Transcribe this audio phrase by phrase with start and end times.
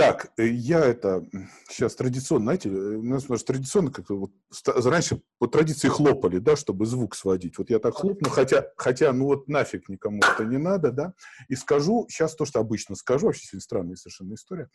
[0.00, 1.26] Так, э, я это
[1.68, 4.32] сейчас традиционно, знаете, э, у нас, у нас традиционно как-то вот
[4.66, 7.58] раньше по традиции хлопали, да, чтобы звук сводить.
[7.58, 11.12] Вот я так хлопну, хотя, хотя ну вот нафиг никому это не надо, да,
[11.48, 14.70] и скажу сейчас то, что обычно скажу, вообще сегодня странная совершенно история.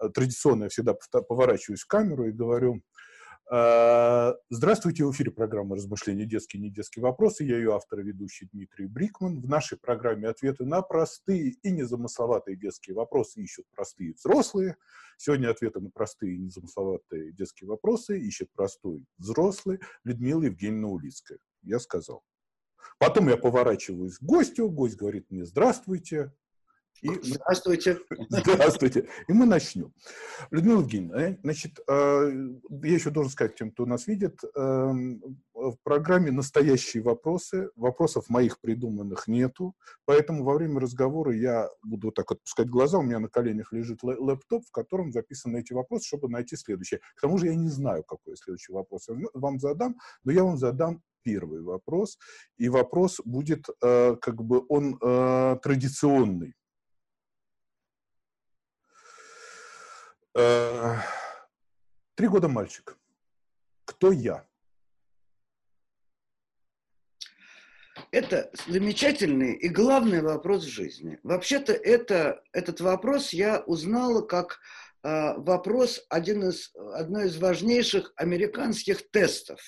[0.00, 2.80] Э, традиционно я всегда поворачиваюсь в камеру и говорю,
[3.50, 6.26] здравствуйте, в эфире программа «Размышления.
[6.26, 7.44] Детские и недетские вопросы».
[7.44, 9.40] Я ее автор и ведущий Дмитрий Брикман.
[9.40, 14.76] В нашей программе ответы на простые и незамысловатые детские вопросы ищут простые взрослые.
[15.16, 21.38] Сегодня ответы на простые и незамысловатые детские вопросы ищет простой взрослый Людмила Евгеньевна Улицкая.
[21.62, 22.22] Я сказал.
[22.98, 26.34] Потом я поворачиваюсь к гостю, гость говорит мне «Здравствуйте»,
[27.02, 27.98] и Здравствуйте.
[28.28, 29.08] Здравствуйте.
[29.28, 29.92] И мы начнем.
[30.50, 32.32] Людмила Евгеньевна, значит, э,
[32.82, 35.20] я еще должен сказать тем, кто нас видит, эм,
[35.54, 37.70] в программе «Настоящие вопросы».
[37.76, 39.74] Вопросов моих придуманных нету,
[40.04, 44.02] поэтому во время разговора я буду вот так отпускать глаза, у меня на коленях лежит
[44.02, 47.00] лэптоп, в котором записаны эти вопросы, чтобы найти следующее.
[47.16, 50.56] К тому же я не знаю, какой следующий вопрос я вам задам, но я вам
[50.56, 52.18] задам первый вопрос,
[52.56, 56.54] и вопрос будет, э, как бы, он э, традиционный.
[60.27, 60.27] Э,
[62.14, 62.96] три года мальчик.
[63.84, 64.46] Кто я?
[68.12, 71.18] Это замечательный и главный вопрос в жизни.
[71.24, 74.60] Вообще-то это, этот вопрос я узнала как
[75.02, 79.60] э, вопрос один из, одной из важнейших американских тестов.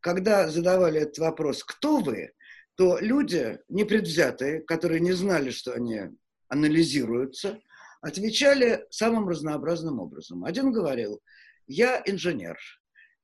[0.00, 2.32] Когда задавали этот вопрос «Кто вы?»,
[2.74, 6.00] то люди непредвзятые, которые не знали, что они
[6.48, 7.60] анализируются,
[8.00, 10.44] отвечали самым разнообразным образом.
[10.44, 11.20] Один говорил,
[11.66, 12.58] я инженер,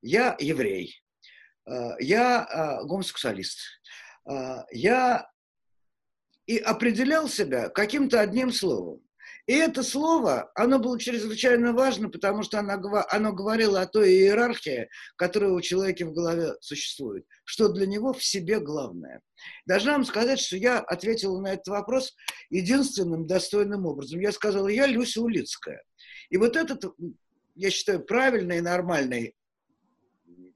[0.03, 1.03] я еврей,
[1.67, 3.61] э, я э, гомосексуалист,
[4.29, 5.29] э, я
[6.47, 9.06] и определял себя каким-то одним словом.
[9.47, 14.89] И это слово, оно было чрезвычайно важно, потому что оно, оно говорило о той иерархии,
[15.17, 19.23] которая у человека в голове существует, что для него в себе главное.
[19.65, 22.17] Должна вам сказать, что я ответила на этот вопрос
[22.51, 24.19] единственным достойным образом.
[24.19, 25.81] Я сказала, я Люся Улицкая.
[26.29, 26.85] И вот этот,
[27.55, 29.37] я считаю, правильный и нормальный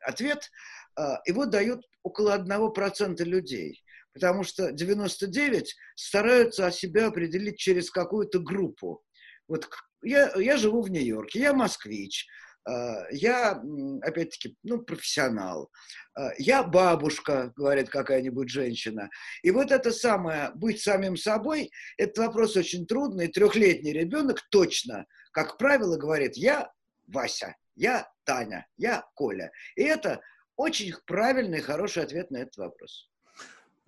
[0.00, 0.50] ответ,
[0.96, 3.84] а, его дают около 1% людей
[4.20, 9.02] потому что 99 стараются о себя определить через какую-то группу.
[9.48, 9.66] Вот
[10.02, 12.26] я, я живу в Нью-Йорке, я москвич,
[12.68, 13.62] а, я,
[14.02, 15.70] опять-таки, ну, профессионал.
[16.14, 19.08] А, я бабушка, говорит какая-нибудь женщина.
[19.42, 23.28] И вот это самое, быть самим собой, этот вопрос очень трудный.
[23.28, 26.70] Трехлетний ребенок точно, как правило, говорит, я
[27.06, 29.50] Вася, я Таня, я Коля.
[29.76, 30.20] И это
[30.56, 33.09] очень правильный, хороший ответ на этот вопрос.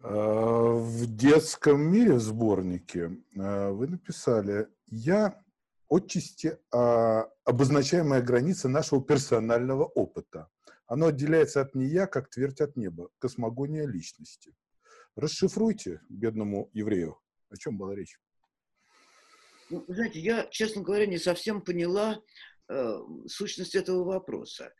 [0.02, 5.40] В детском мире сборнике а, вы написали «Я
[5.88, 10.48] отчасти а, обозначаемая граница нашего персонального опыта.
[10.86, 14.52] Оно отделяется от нея, как твердь от неба, космогония личности».
[15.14, 17.20] Расшифруйте бедному еврею,
[17.50, 18.18] о чем была речь.
[19.70, 22.20] Ну, знаете, я, честно говоря, не совсем поняла
[22.68, 22.98] э,
[23.28, 24.74] сущность этого вопроса.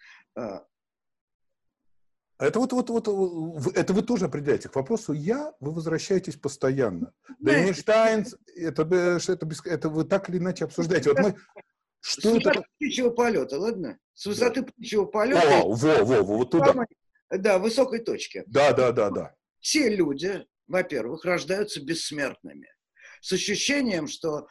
[2.39, 4.69] Это вот, вот, вот, это вы тоже определяете.
[4.69, 7.13] К вопросу «я» вы возвращаетесь постоянно.
[7.39, 8.27] Да, Эйнштейн,
[8.57, 11.11] это, это, это вы так или иначе обсуждаете.
[11.11, 11.37] Вот мы,
[12.01, 12.65] что С высоты это?
[12.77, 13.99] птичьего полета, ладно?
[14.15, 14.67] С высоты да.
[14.67, 15.61] птичьего полета.
[15.61, 16.67] О, во, во, во, вот туда.
[16.67, 16.87] Самой,
[17.31, 18.43] да, высокой точки.
[18.47, 19.35] Да, да, да, да.
[19.61, 22.69] Все люди, во-первых, рождаются бессмертными.
[23.21, 24.49] С ощущением, что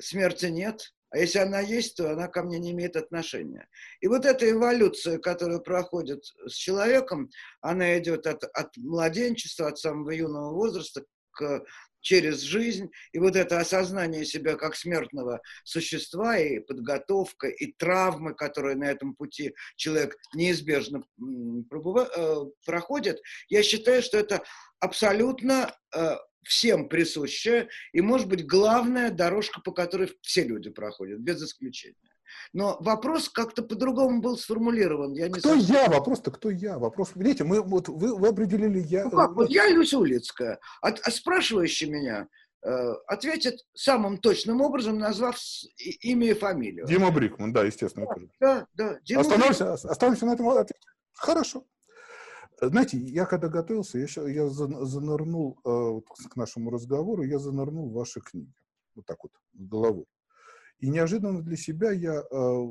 [0.00, 3.68] смерти нет, а если она есть, то она ко мне не имеет отношения.
[4.00, 7.30] И вот эта эволюция, которая проходит с человеком,
[7.60, 11.64] она идет от, от младенчества, от самого юного возраста к
[12.02, 18.74] через жизнь, и вот это осознание себя как смертного существа, и подготовка, и травмы, которые
[18.74, 22.24] на этом пути человек неизбежно э,
[22.66, 24.42] проходит, я считаю, что это
[24.80, 31.42] абсолютно э, всем присущая и, может быть, главная дорожка, по которой все люди проходят, без
[31.42, 31.96] исключения.
[32.52, 35.12] Но вопрос как-то по-другому был сформулирован.
[35.12, 35.74] Я не кто совсем...
[35.74, 35.88] я?
[35.88, 36.78] Вопрос-то кто я?
[36.78, 39.04] Вопрос, видите, мы, вот, вы, вы определили я.
[39.04, 40.58] Ну как, вот я Люся Улицкая.
[40.80, 42.28] А, а спрашивающий меня
[42.64, 45.38] э, ответит самым точным образом, назвав
[46.00, 46.86] имя и фамилию.
[46.86, 48.06] Дима Брикман, да, естественно.
[48.40, 48.98] Да, да.
[49.02, 50.74] Дима остановимся, остановимся на этом ответе.
[51.12, 51.64] Хорошо.
[52.68, 56.00] Знаете, я когда готовился, я, я занырнул э,
[56.30, 58.54] к нашему разговору, я занырнул в ваши книги.
[58.94, 60.06] Вот так вот, головой.
[60.78, 62.66] И неожиданно для себя я, э,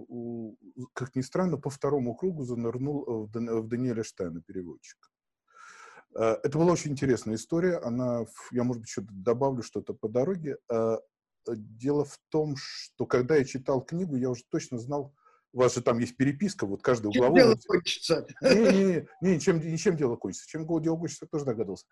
[0.93, 5.09] как ни странно, по второму кругу занырнул э, в, в Даниэля Штайна, переводчика.
[6.15, 7.77] Э, это была очень интересная история.
[7.77, 10.57] Она, я, может быть, еще добавлю что-то по дороге.
[10.69, 10.99] Э,
[11.47, 15.13] дело в том, что когда я читал книгу, я уже точно знал,
[15.53, 17.39] у вас же там есть переписка, вот каждый угловой...
[17.39, 18.27] Чем дело кончится?
[18.41, 20.47] Не, не, не, не ничем, ничем дело кончится.
[20.47, 21.85] Чем дело кончится, я тоже догадался.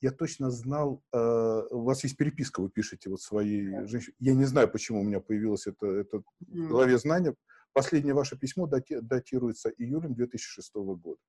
[0.00, 4.14] Я точно знал, э, у вас есть переписка, вы пишете вот своей женщине.
[4.18, 7.34] Я не знаю, почему у меня появилось это, это в голове знание.
[7.72, 11.20] Последнее ваше письмо дати, датируется июлем 2006 года.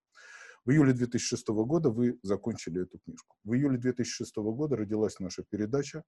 [0.66, 3.38] В июле 2006 года вы закончили эту книжку.
[3.44, 6.04] В июле 2006 года родилась наша передача,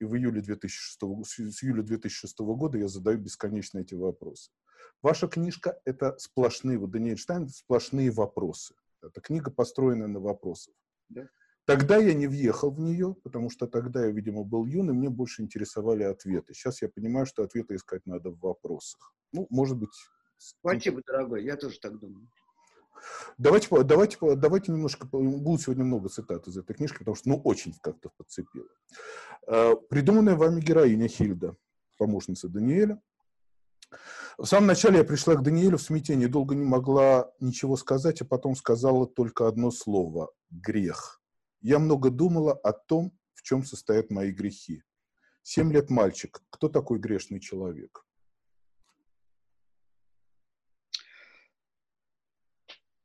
[0.00, 4.50] и в июле 2006, с июля 2006 года я задаю бесконечно эти вопросы.
[5.02, 8.74] Ваша книжка— это сплошные, вот Даниэль Штайн, сплошные вопросы.
[9.02, 10.74] Это книга, построенная на вопросах.
[11.08, 11.28] Да.
[11.66, 15.42] Тогда я не въехал в нее, потому что тогда я, видимо, был юный, мне больше
[15.42, 16.54] интересовали ответы.
[16.54, 19.12] Сейчас я понимаю, что ответы искать надо в вопросах.
[19.32, 19.90] Ну, может быть...
[20.38, 22.28] Спасибо, дорогой, я тоже так думаю.
[23.38, 27.74] Давайте, давайте, давайте немножко, будет сегодня много цитат из этой книжки, потому что, ну, очень
[27.80, 28.68] как-то подцепило.
[29.46, 31.56] Э, придуманная вами героиня Хильда,
[31.98, 33.00] помощница Даниэля.
[34.38, 38.24] В самом начале я пришла к Даниэлю в смятении, долго не могла ничего сказать, а
[38.24, 41.22] потом сказала только одно слово– грех.
[41.60, 44.82] Я много думала о том, в чем состоят мои грехи.
[45.42, 46.42] Семь лет мальчик.
[46.50, 48.05] Кто такой грешный человек?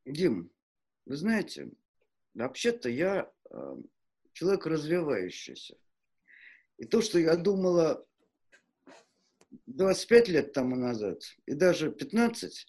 [0.06, 0.52] Дим,
[1.06, 1.72] вы знаете,
[2.34, 3.76] вообще-то я э,
[4.34, 5.78] человек развивающийся.
[6.78, 8.06] И то, что я думала
[9.68, 12.68] 25 лет тому назад, и даже 15,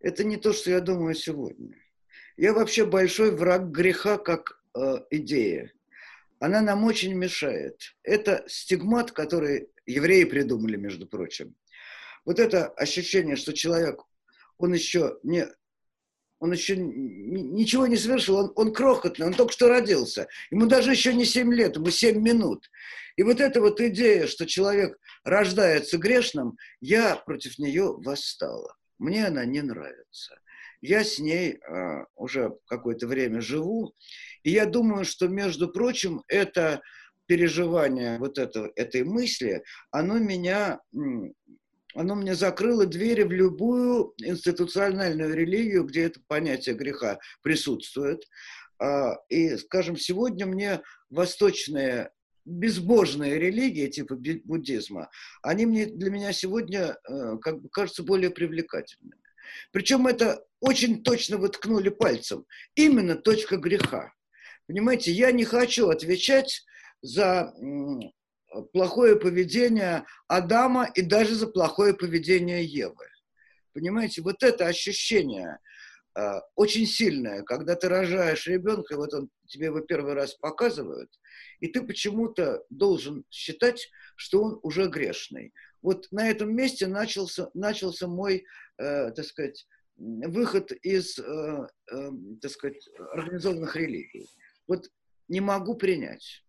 [0.00, 1.74] это не то, что я думаю сегодня.
[2.36, 5.72] Я вообще большой враг греха как э, идея.
[6.40, 7.80] Она нам очень мешает.
[8.02, 11.54] Это стигмат, который евреи придумали, между прочим.
[12.24, 14.02] Вот это ощущение, что человек,
[14.58, 15.46] он еще не
[16.44, 20.28] он еще ничего не совершил, он, он крохотный, он только что родился.
[20.50, 22.70] Ему даже еще не 7 лет, ему 7 минут.
[23.16, 28.76] И вот эта вот идея, что человек рождается грешным, я против нее восстала.
[28.98, 30.38] Мне она не нравится.
[30.82, 33.94] Я с ней э, уже какое-то время живу,
[34.42, 36.82] и я думаю, что, между прочим, это
[37.24, 40.78] переживание вот это, этой мысли, оно меня
[41.94, 48.22] оно мне закрыло двери в любую институциональную религию, где это понятие греха присутствует.
[48.78, 52.10] А, и, скажем, сегодня мне восточные
[52.44, 55.08] безбожные религии, типа буддизма,
[55.42, 59.16] они мне, для меня сегодня э, как бы кажутся более привлекательными.
[59.72, 62.44] Причем это очень точно воткнули пальцем.
[62.74, 64.12] Именно точка греха.
[64.66, 66.64] Понимаете, я не хочу отвечать
[67.02, 67.54] за
[68.72, 73.06] плохое поведение Адама и даже за плохое поведение Евы.
[73.72, 75.58] Понимаете, вот это ощущение
[76.16, 81.10] э, очень сильное, когда ты рожаешь ребенка, вот он тебе его первый раз показывают,
[81.60, 85.52] и ты почему-то должен считать, что он уже грешный.
[85.82, 88.44] Вот на этом месте начался, начался мой,
[88.78, 89.66] э, так сказать,
[89.96, 92.10] выход из, э, э,
[92.40, 94.28] так сказать, организованных религий.
[94.66, 94.88] Вот
[95.28, 96.44] не могу принять.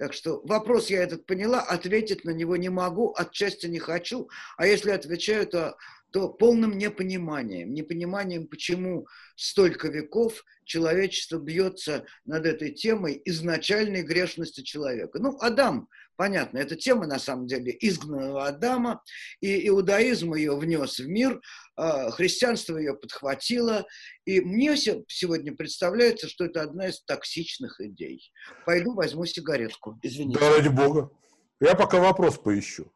[0.00, 4.66] Так что вопрос я этот поняла, ответить на него не могу, отчасти не хочу, а
[4.66, 5.76] если отвечаю, то,
[6.12, 15.18] то полным непониманием, непониманием, почему столько веков человечество бьется над этой темой изначальной грешности человека.
[15.18, 15.88] Ну, Адам
[16.20, 19.02] Понятно, эта тема на самом деле изгнанного Адама,
[19.40, 21.40] и иудаизм ее внес в мир,
[21.76, 23.86] а, христианство ее подхватило,
[24.26, 28.30] и мне сегодня представляется, что это одна из токсичных идей.
[28.66, 30.38] Пойду возьму сигаретку, извините.
[30.38, 31.10] Да, ради бога.
[31.58, 32.92] Я пока вопрос поищу.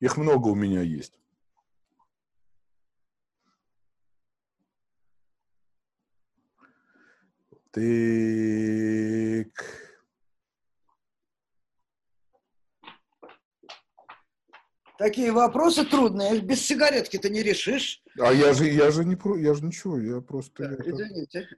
[0.00, 1.12] Их много у меня есть.
[7.76, 7.84] Так.
[14.96, 16.40] Такие вопросы трудные.
[16.40, 18.02] Без сигаретки ты не решишь.
[18.18, 20.70] А я же, я же не про, я же ничего, я просто.
[20.70, 21.48] Так, извините.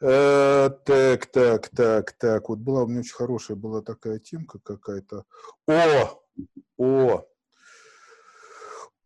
[0.00, 2.48] Э, так, так, так, так.
[2.48, 5.26] Вот была у меня очень хорошая была такая темка какая-то.
[5.68, 6.22] О,
[6.78, 7.26] о,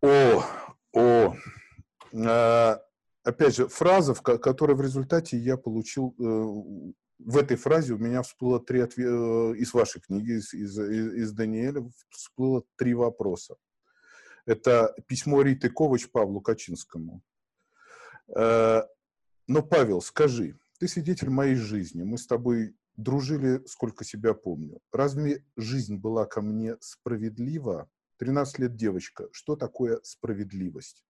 [0.03, 0.45] о,
[0.93, 1.35] о.
[2.13, 2.77] Э,
[3.25, 8.23] опять же, фраза, в которой в результате я получил э, в этой фразе у меня
[8.23, 13.57] всплыло три ответа э, из вашей книги, из, из, из Даниэля, всплыло три вопроса.
[14.47, 17.23] Это письмо Риты Ковач Павлу Качинскому.
[18.37, 18.83] Э,
[19.47, 24.81] но, Павел, скажи, ты свидетель моей жизни, мы с тобой дружили, сколько себя помню.
[24.93, 27.89] Разве жизнь была ко мне справедлива?
[28.19, 29.29] 13 лет девочка.
[29.33, 31.05] Что такое справедливость?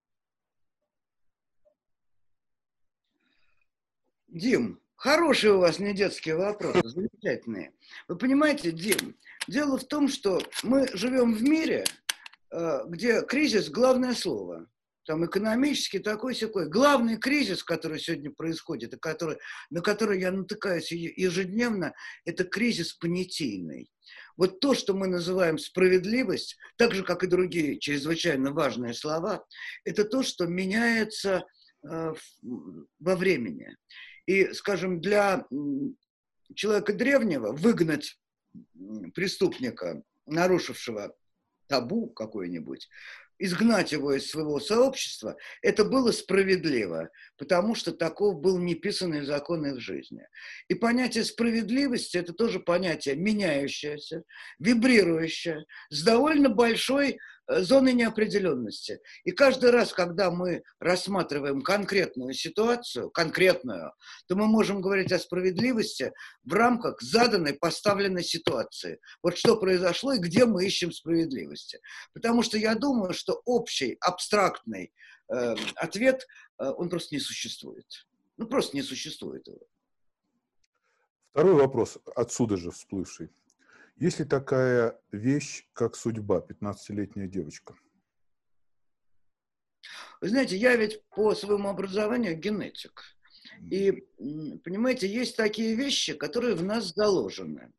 [4.28, 7.72] Дим, Хорошие у вас не детские вопросы, замечательные.
[8.08, 11.84] Вы понимаете, Дим, дело в том, что мы живем в мире,
[12.50, 14.66] э, где кризис– главное слово.
[15.04, 16.70] Там экономический такой секой.
[16.70, 19.36] Главный кризис, который сегодня происходит, и который,
[19.68, 21.92] на который я натыкаюсь ежедневно,
[22.24, 23.90] это кризис понятийный.
[24.38, 29.44] Вот то, что мы называем справедливость, так же, как и другие чрезвычайно важные слова,
[29.84, 31.44] это то, что меняется
[31.86, 32.14] э,
[32.98, 33.76] во времени.
[34.26, 35.44] И, скажем, для
[36.54, 38.18] человека древнего выгнать
[39.14, 41.14] преступника, нарушившего
[41.66, 42.88] табу какое-нибудь,
[43.38, 49.80] изгнать его из своего сообщества, это было справедливо, потому что таков был неписанный закон их
[49.80, 50.26] жизни.
[50.68, 54.22] И понятие справедливости– это тоже понятие меняющееся,
[54.58, 59.00] вибрирующее, с довольно большой зоны неопределенности.
[59.24, 63.92] И каждый раз, когда мы рассматриваем конкретную ситуацию, конкретную,
[64.26, 69.00] то мы можем говорить о справедливости в рамках заданной, поставленной ситуации.
[69.22, 71.80] Вот что произошло и где мы ищем справедливости.
[72.12, 74.92] Потому что я думаю, что общий, абстрактный
[75.32, 76.26] э, ответ,
[76.58, 77.86] э, он просто не существует.
[78.36, 79.60] Ну, просто не существует его.
[81.30, 83.28] Второй вопрос, отсюда же всплывший.
[83.96, 87.74] Есть ли такая вещь, как судьба, 15-летняя девочка?
[90.20, 93.02] Вы знаете, я ведь по своему образованию генетик.
[93.70, 93.92] И,
[94.64, 97.72] понимаете, есть такие вещи, которые в нас заложены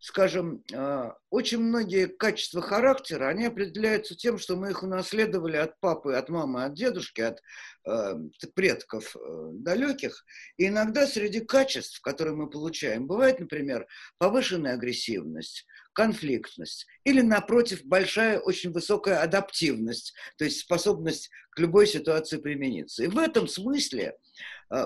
[0.00, 6.14] скажем, а, очень многие качества характера, они определяются тем, что мы их унаследовали от папы,
[6.14, 7.42] от мамы, от дедушки, от
[7.86, 8.14] э,
[8.54, 10.24] предков э, далеких.
[10.56, 13.86] И иногда среди качеств, которые мы получаем, бывает, например,
[14.18, 22.38] повышенная агрессивность, конфликтность или, напротив, большая, очень высокая адаптивность, то есть способность к любой ситуации
[22.38, 23.02] примениться.
[23.02, 24.16] И в этом смысле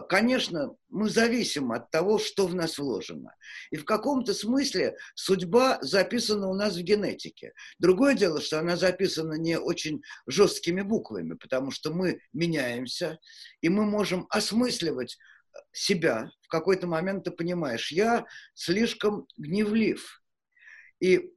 [0.09, 3.35] конечно, мы зависим от того, что в нас вложено.
[3.71, 7.53] И в каком-то смысле судьба записана у нас в генетике.
[7.79, 13.19] Другое дело, что она записана не очень жесткими буквами, потому что мы меняемся,
[13.61, 16.31] и мы можем осмысливать э, себя.
[16.43, 18.25] В какой-то момент ты понимаешь, я
[18.55, 20.23] слишком гневлив.
[21.01, 21.33] И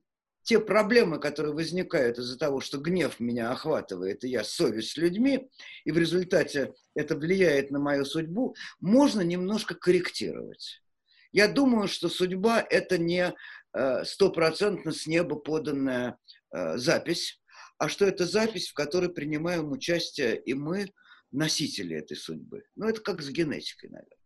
[0.45, 5.49] те проблемы, которые возникают из-за того, что гнев меня охватывает, и я совесть с людьми,
[5.83, 10.83] и в результате это влияет на мою судьбу, можно немножко корректировать.
[11.31, 13.33] Я думаю, что судьба– это не
[13.73, 16.17] э, стопроцентно с неба поданная
[16.53, 17.41] э, запись,
[17.79, 20.93] а что это запись, в которой принимаем участие и мы,
[21.31, 22.63] носители этой судьбы.
[22.75, 24.17] Ну, это как с генетикой, наверное.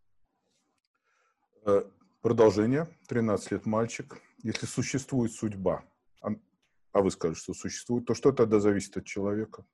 [1.64, 2.94] Э, продолжение.
[3.08, 4.18] 13 лет мальчик.
[4.42, 5.82] Если существует судьба,
[6.20, 6.28] а,
[6.92, 9.64] а вы скажете, что существует, то что тогда зависит от человека?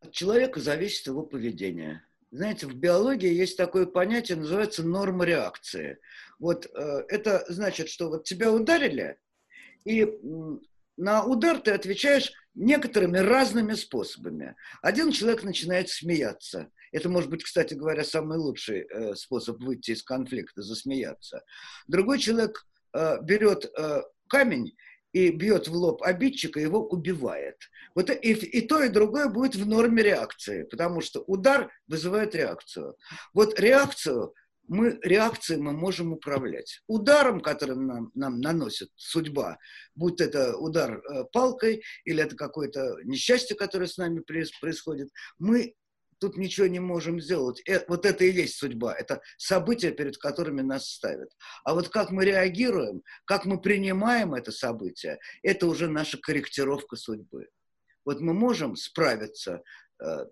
[0.00, 2.06] От человека зависит его поведение.
[2.30, 5.98] Знаете, в биологии есть такое понятие, называется норма реакции.
[6.38, 9.18] Вот э, это значит, что вот тебя ударили,
[9.84, 10.04] и
[10.96, 14.56] на удар ты отвечаешь некоторыми разными способами.
[14.82, 16.70] Один человек начинает смеяться.
[16.92, 21.44] Это может быть, кстати говоря, самый лучший э, способ выйти из конфликта, засмеяться.
[21.88, 22.66] Другой человек
[23.22, 24.74] берет э, камень
[25.12, 27.56] и бьет в лоб обидчика, его убивает.
[27.94, 32.96] Вот и, и то, и другое будет в норме реакции, потому что удар вызывает реакцию.
[33.32, 34.34] Вот реакцию
[34.66, 36.82] мы, реакцией мы можем управлять.
[36.86, 39.58] Ударом, которым нам, нам наносит судьба,
[39.94, 44.20] будь это удар э, палкой или это какое-то несчастье, которое с нами
[44.60, 45.74] происходит, мы
[46.18, 47.62] тут ничего не можем сделать.
[47.68, 48.94] Э, вот это и есть судьба.
[48.94, 51.30] Это события, перед которыми нас ставят.
[51.64, 57.48] А вот как мы реагируем, как мы принимаем это событие, это уже наша корректировка судьбы.
[58.04, 59.62] Вот мы можем справиться
[60.02, 60.26] э,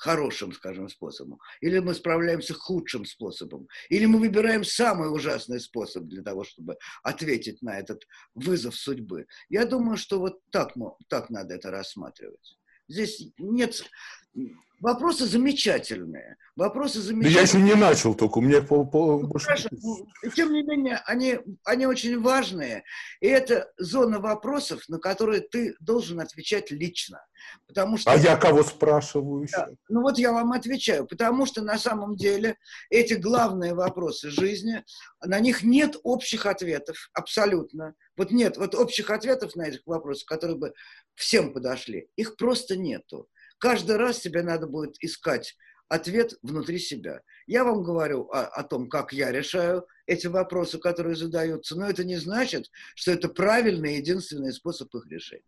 [0.00, 6.22] хорошим, скажем, способом, или мы справляемся худшим способом, или мы выбираем самый ужасный способ для
[6.22, 9.26] того, чтобы ответить на этот вызов судьбы.
[9.50, 10.72] Я думаю, что вот так,
[11.08, 12.58] так надо это рассматривать.
[12.88, 13.84] Здесь нет
[14.80, 16.38] Вопросы замечательные.
[16.56, 17.34] Вопросы замечательные.
[17.34, 19.38] Да я еще не начал только, у меня пол, пол, ну.
[19.38, 19.68] Хорошо.
[19.70, 22.84] Ну, тем не менее, они, они очень важные.
[23.20, 27.22] И это зона вопросов, на которые ты должен отвечать лично.
[27.66, 28.10] Потому что...
[28.10, 29.56] А я кого спрашиваю еще?
[29.58, 31.06] Да, ну вот я вам отвечаю.
[31.06, 32.56] Потому что на самом деле
[32.88, 34.82] эти главные вопросы жизни,
[35.22, 37.10] на них нет общих ответов.
[37.12, 37.94] Абсолютно.
[38.16, 40.72] Вот нет, вот общих ответов на этих вопросов, которые бы
[41.16, 42.08] всем подошли.
[42.16, 43.28] Их просто нету.
[43.60, 45.56] Каждый раз тебе надо будет искать
[45.88, 47.20] ответ внутри себя.
[47.46, 52.04] Я вам говорю о, о том, как я решаю эти вопросы, которые задаются, но это
[52.04, 55.44] не значит, что это правильный единственный способ их решения.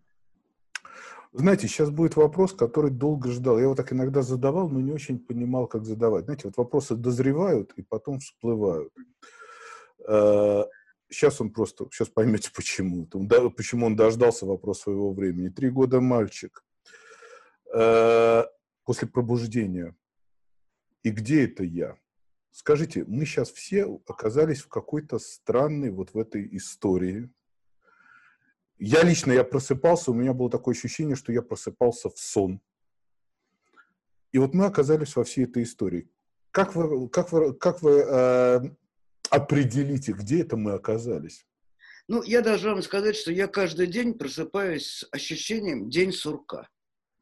[1.32, 3.56] Знаете, сейчас будет вопрос, который долго ждал.
[3.56, 6.24] Я его так иногда задавал, но не очень понимал, как задавать.
[6.24, 8.92] Знаете, вот вопросы дозревают и потом всплывают.
[9.98, 13.06] Сейчас э, он просто, сейчас поймете почему.
[13.56, 15.48] Почему он дождался вопрос своего времени.
[15.48, 16.62] Три года мальчик.
[17.74, 18.44] Э,
[18.84, 19.96] после пробуждения.
[21.02, 21.96] И где это я?
[22.50, 27.30] Скажите, мы сейчас все оказались в какой-то странной вот в этой истории,
[28.84, 32.60] я лично, я просыпался, у меня было такое ощущение, что я просыпался в сон.
[34.32, 36.10] И вот мы оказались во всей этой истории.
[36.50, 38.60] Как вы, как вы, как вы э,
[39.30, 41.46] определите, где это мы оказались?
[42.08, 46.68] Ну, я должен вам сказать, что я каждый день просыпаюсь с ощущением день сурка.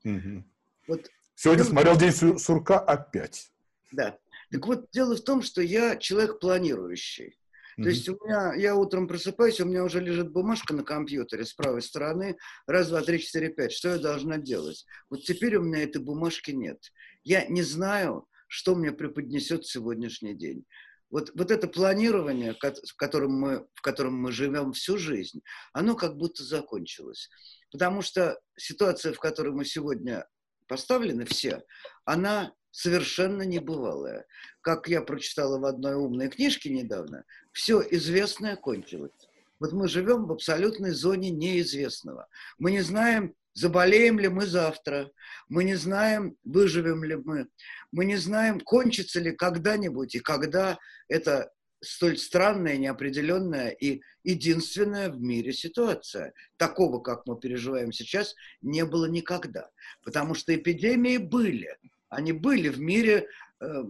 [0.05, 0.45] Угу.
[0.89, 3.51] Вот, Сегодня ну, смотрел день сурка опять.
[3.93, 4.19] Да.
[4.51, 7.37] Так вот, дело в том, что я человек планирующий.
[7.83, 11.55] То есть у меня, я утром просыпаюсь, у меня уже лежит бумажка на компьютере с
[11.55, 14.85] правой стороны, раз, два, три, четыре, пять, что я должна делать?
[15.09, 16.79] Вот теперь у меня этой бумажки нет.
[17.25, 20.67] Я не знаю, что мне преподнесет сегодняшний день.
[21.11, 26.17] Вот, вот это планирование, в котором, мы, в котором мы живем всю жизнь, оно как
[26.17, 27.29] будто закончилось.
[27.73, 30.27] Потому что ситуация, в которой мы сегодня
[30.69, 31.65] поставлены все,
[32.05, 34.25] она совершенно небывалая.
[34.61, 39.13] Как я прочитала в одной умной книжке недавно, все известное кончилось.
[39.59, 42.29] Вот мы живем в абсолютной зоне неизвестного.
[42.59, 45.11] Мы не знаем, заболеем ли мы завтра,
[45.49, 47.49] мы не знаем, выживем ли мы,
[47.93, 50.79] мы не знаем, кончится ли когда-нибудь и когда
[51.09, 51.51] это
[51.83, 56.33] столь странная, неопределенная и единственная в мире ситуация.
[56.57, 59.71] Такого, как мы переживаем сейчас, не было никогда.
[60.03, 61.77] Потому что эпидемии были.
[62.09, 63.29] Они были в мире,
[63.61, 63.85] э,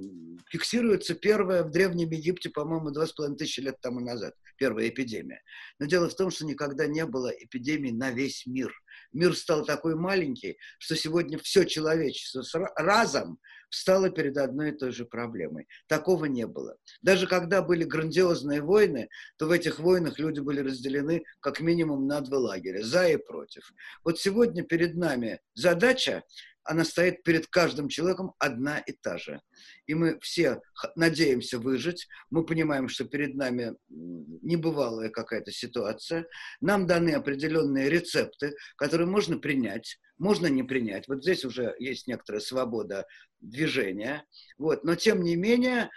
[0.50, 5.42] фиксируется первая в Древнем Египте, по-моему, два с половиной тысячи лет тому назад, первая эпидемия.
[5.78, 8.72] Но дело в том, что никогда не было эпидемии на весь мир.
[9.12, 12.42] Мир стал такой маленький, что сегодня все человечество
[12.76, 13.38] разом
[13.70, 15.66] встало перед одной и той же проблемой.
[15.86, 16.76] Такого не было.
[17.02, 22.20] Даже когда были грандиозные войны, то в этих войнах люди были разделены как минимум на
[22.20, 23.72] два лагеря, за и против.
[24.04, 26.24] Вот сегодня перед нами задача
[26.64, 29.40] она стоит перед каждым человеком одна и та же.
[29.86, 30.60] И мы все
[30.94, 36.26] надеемся выжить, мы понимаем, что перед нами небывалая какая-то ситуация,
[36.60, 41.08] нам даны определенные рецепты, которые можно принять, можно не принять.
[41.08, 43.06] Вот здесь уже есть некоторая свобода
[43.40, 44.24] движения.
[44.58, 44.84] Вот.
[44.84, 45.90] Но тем не менее,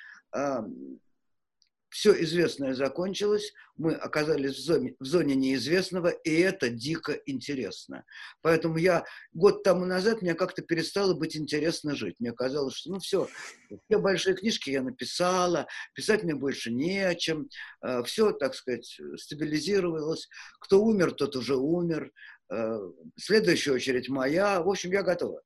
[1.94, 8.04] все известное закончилось, мы оказались в зоне, в зоне неизвестного, и это дико интересно.
[8.42, 12.16] Поэтому я год тому назад мне как-то перестало быть интересно жить.
[12.20, 13.28] Мне казалось, что ну все,
[13.70, 17.48] все большие книжки я написала, писать мне больше не о чем,
[17.84, 20.28] э, все, так сказать, стабилизировалось.
[20.62, 22.12] Кто умер, тот уже умер.
[22.52, 22.80] Э,
[23.20, 24.64] следующая очередь моя.
[24.64, 25.42] В общем, я готова.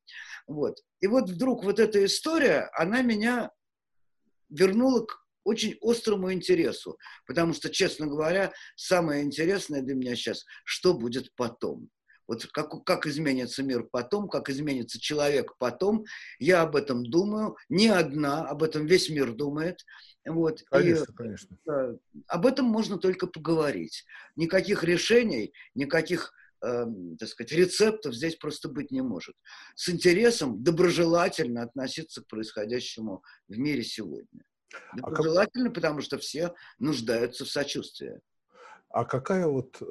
[0.47, 0.77] Вот.
[1.01, 3.51] И вот вдруг вот эта история, она меня
[4.49, 10.93] вернула к очень острому интересу, потому что, честно говоря, самое интересное для меня сейчас, что
[10.93, 11.89] будет потом.
[12.27, 16.03] Вот как, как изменится мир потом, как изменится человек потом,
[16.39, 19.85] я об этом думаю, не одна, об этом весь мир думает.
[20.25, 20.61] Вот.
[20.69, 21.57] Конечно, и, конечно.
[21.69, 21.95] Э,
[22.27, 24.03] об этом можно только поговорить.
[24.35, 26.85] Никаких решений, никаких э,
[27.17, 29.35] так сказать, рецептов здесь просто быть не может.
[29.75, 34.43] С интересом доброжелательно относиться к происходящему в мире сегодня.
[35.01, 35.75] А Желательно, как...
[35.75, 38.19] потому что все нуждаются в сочувствии.
[38.89, 39.81] А какая вот...
[39.81, 39.85] Э,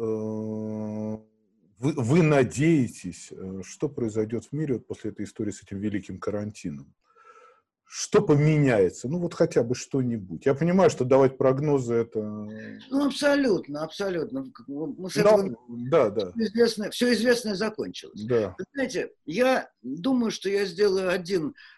[1.78, 6.18] вы, вы надеетесь, э, что произойдет в мире вот после этой истории с этим великим
[6.18, 6.94] карантином?
[7.88, 9.08] Что поменяется?
[9.08, 10.44] Ну, вот хотя бы что-нибудь.
[10.44, 12.20] Я понимаю, что давать прогнозы это...
[12.20, 14.50] Ну, абсолютно, абсолютно.
[14.66, 15.56] Мы с этого...
[15.68, 16.32] Да, да.
[16.32, 18.24] Все известное, все известное закончилось.
[18.24, 18.56] Да.
[18.58, 21.75] Вы знаете, я думаю, что я сделаю один Э,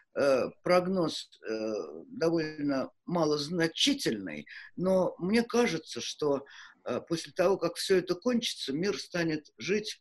[0.62, 1.72] прогноз э,
[2.08, 6.44] довольно малозначительный, но мне кажется, что
[6.84, 10.00] э, после того, как все это кончится, мир станет жить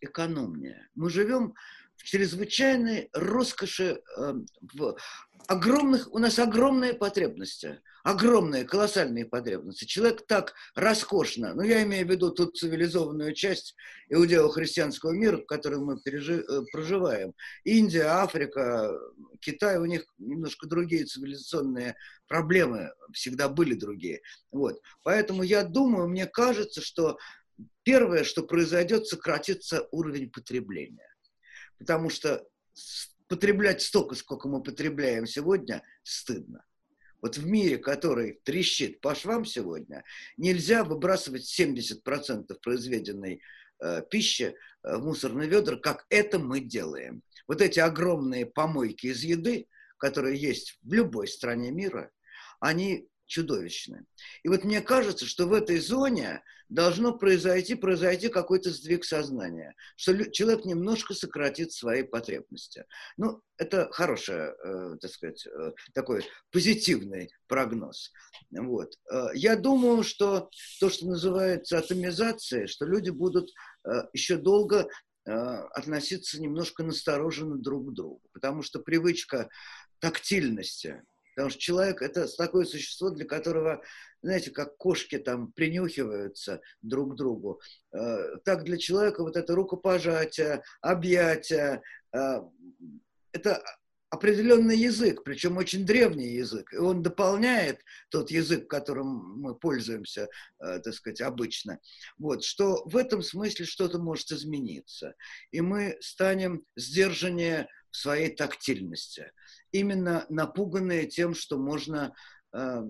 [0.00, 0.88] экономнее.
[0.94, 1.54] Мы живем
[2.02, 4.02] чрезвычайной роскоши,
[4.74, 4.96] в
[5.46, 9.84] огромных, у нас огромные потребности, огромные, колоссальные потребности.
[9.84, 13.74] Человек так роскошно, ну я имею в виду тут цивилизованную часть
[14.10, 17.34] иудео-христианского мира, в котором мы пережи, э, проживаем.
[17.64, 18.92] Индия, Африка,
[19.40, 21.96] Китай, у них немножко другие цивилизационные
[22.28, 24.20] проблемы, всегда были другие.
[24.52, 24.80] Вот.
[25.02, 27.18] Поэтому я думаю, мне кажется, что
[27.82, 31.09] первое, что произойдет, сократится уровень потребления.
[31.80, 32.46] Потому что
[33.26, 36.64] потреблять столько, сколько мы потребляем сегодня, стыдно.
[37.22, 40.04] Вот в мире, который трещит по швам сегодня,
[40.36, 43.40] нельзя выбрасывать 70% произведенной
[43.82, 47.22] э, пищи э, в мусорные ведра, как это мы делаем.
[47.48, 49.66] Вот эти огромные помойки из еды,
[49.98, 52.10] которые есть в любой стране мира,
[52.58, 54.04] они чудовищны.
[54.42, 60.30] И вот мне кажется, что в этой зоне должно произойти, произойти какой-то сдвиг сознания, что
[60.30, 62.84] человек немножко сократит свои потребности.
[63.16, 68.12] Ну, это хороший, э, так сказать, э, такой позитивный прогноз.
[68.50, 68.94] Вот.
[69.10, 73.50] Э, я думаю, что то, что называется атомизацией, что люди будут
[73.84, 74.88] э, еще долго
[75.26, 79.48] э, относиться немножко настороженно друг к другу, потому что привычка
[80.00, 81.02] тактильности,
[81.40, 83.82] Потому что человек– это такое существо, для которого,
[84.20, 87.62] знаете, как кошки там принюхиваются друг к другу.
[87.92, 91.80] Э, так для человека вот это рукопожатие, объятие
[92.12, 92.42] э,–
[93.32, 93.62] это
[94.10, 100.80] определенный язык, причем очень древний язык, и он дополняет тот язык, которым мы пользуемся, э,
[100.80, 101.78] так сказать, обычно.
[102.18, 105.14] Вот, что в этом смысле что-то может измениться,
[105.52, 109.32] и мы станем сдержаннее своей тактильности
[109.72, 112.14] именно напуганные тем, что можно,
[112.52, 112.82] э,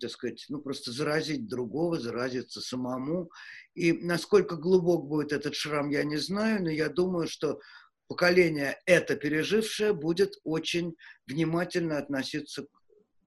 [0.00, 3.30] так сказать, ну просто заразить другого, заразиться самому.
[3.74, 7.60] И насколько глубок будет этот шрам, я не знаю, но я думаю, что
[8.08, 12.68] поколение это пережившее будет очень внимательно относиться к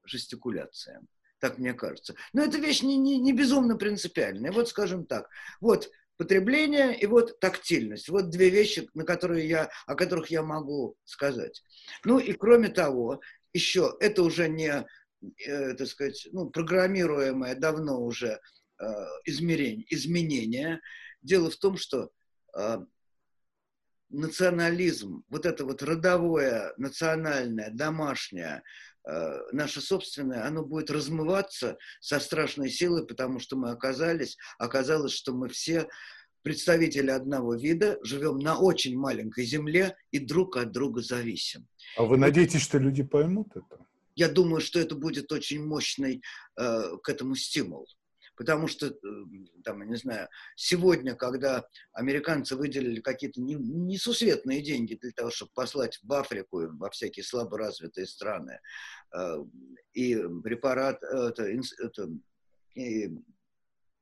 [0.05, 1.07] жестикуляциям.
[1.39, 2.15] Так мне кажется.
[2.33, 4.51] Но эта вещь не, не, не безумно принципиальная.
[4.51, 5.27] Вот скажем так.
[5.59, 5.89] Вот
[6.21, 8.07] потребление и вот тактильность.
[8.07, 11.63] Вот две вещи, на которые я, о которых я могу сказать.
[12.05, 13.21] Ну и кроме того,
[13.53, 14.85] еще это уже не,
[15.47, 18.39] э, так сказать, ну, программируемое давно уже
[18.79, 18.85] э,
[19.25, 20.79] измерение, изменение.
[21.23, 22.11] Дело в том, что
[22.55, 22.77] э,
[24.09, 28.61] национализм, вот это вот родовое, национальное, домашнее,
[29.51, 35.49] наше собственное, оно будет размываться со страшной силой, потому что мы оказались, оказалось, что мы
[35.49, 35.87] все
[36.43, 41.67] представители одного вида, живем на очень маленькой земле и друг от друга зависим.
[41.97, 43.85] А вы надеетесь, что люди поймут это?
[44.15, 46.21] Я думаю, что это будет очень мощный
[46.57, 47.87] э, к этому стимул.
[48.41, 48.93] Потому что, э,
[49.63, 56.11] там, не знаю, сегодня, когда американцы выделили какие-то несусветные деньги для того, чтобы послать в
[56.11, 58.59] Африку, во всякие слабо развитые страны,
[59.15, 59.37] э,
[59.93, 62.09] и препарат, это, это,
[62.73, 63.11] и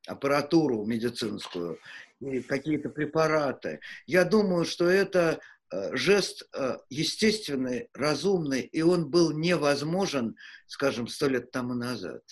[0.08, 1.78] аппаратуру медицинскую,
[2.22, 3.82] и какие-то препараты.
[4.06, 6.48] Я думаю, что это э, жест
[6.90, 12.24] естественный, разумный, и он был невозможен, скажем, сто лет тому назад.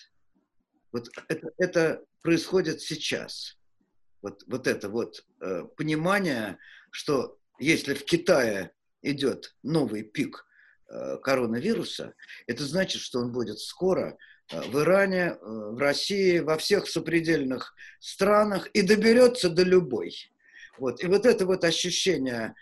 [0.97, 3.57] Вот это, это происходит сейчас.
[4.23, 6.57] Вот, вот это вот э, понимание,
[6.89, 8.71] что если в Китае
[9.03, 10.43] идет новый пик
[10.89, 12.15] э, коронавируса,
[12.47, 14.17] это значит, что он будет скоро
[14.51, 20.15] э, в Иране, э, в России, во всех сопредельных странах и доберется до любой.
[20.79, 21.03] Вот.
[21.03, 22.55] И вот это вот ощущение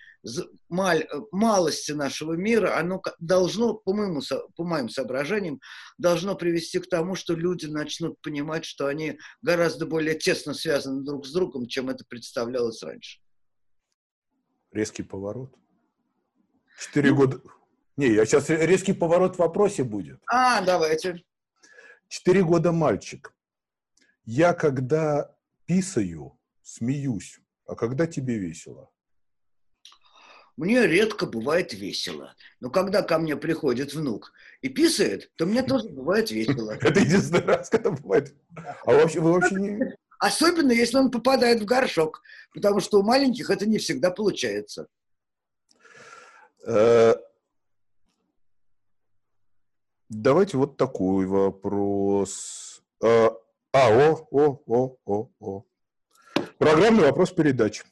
[0.69, 4.21] малости нашего мира, оно должно, по, моему,
[4.55, 5.59] по моим соображениям,
[5.97, 11.25] должно привести к тому, что люди начнут понимать, что они гораздо более тесно связаны друг
[11.25, 13.19] с другом, чем это представлялось раньше.
[14.71, 15.53] Резкий поворот.
[16.79, 17.41] Четыре ну, года...
[17.95, 20.19] Не, я сейчас резкий поворот в вопросе будет.
[20.27, 21.23] А, давайте.
[22.09, 23.33] Четыре года мальчик.
[24.25, 25.33] Я когда
[25.65, 28.89] писаю, смеюсь, а когда тебе весело?
[30.57, 32.33] Мне редко бывает весело.
[32.61, 36.71] Но когда ко мне приходит внук и писает, то мне тоже бывает весело.
[36.71, 38.33] Это единственный раз, когда бывает.
[38.85, 39.95] А вообще, вы вообще не...
[40.17, 42.21] Особенно, если он попадает в горшок,
[42.53, 44.87] потому что у маленьких это не всегда получается.
[46.65, 47.15] Э,
[50.07, 52.81] давайте вот такой вопрос.
[53.03, 53.29] А,
[53.73, 55.65] а о, о, о, о, о.
[56.57, 57.83] Программный вопрос передачи.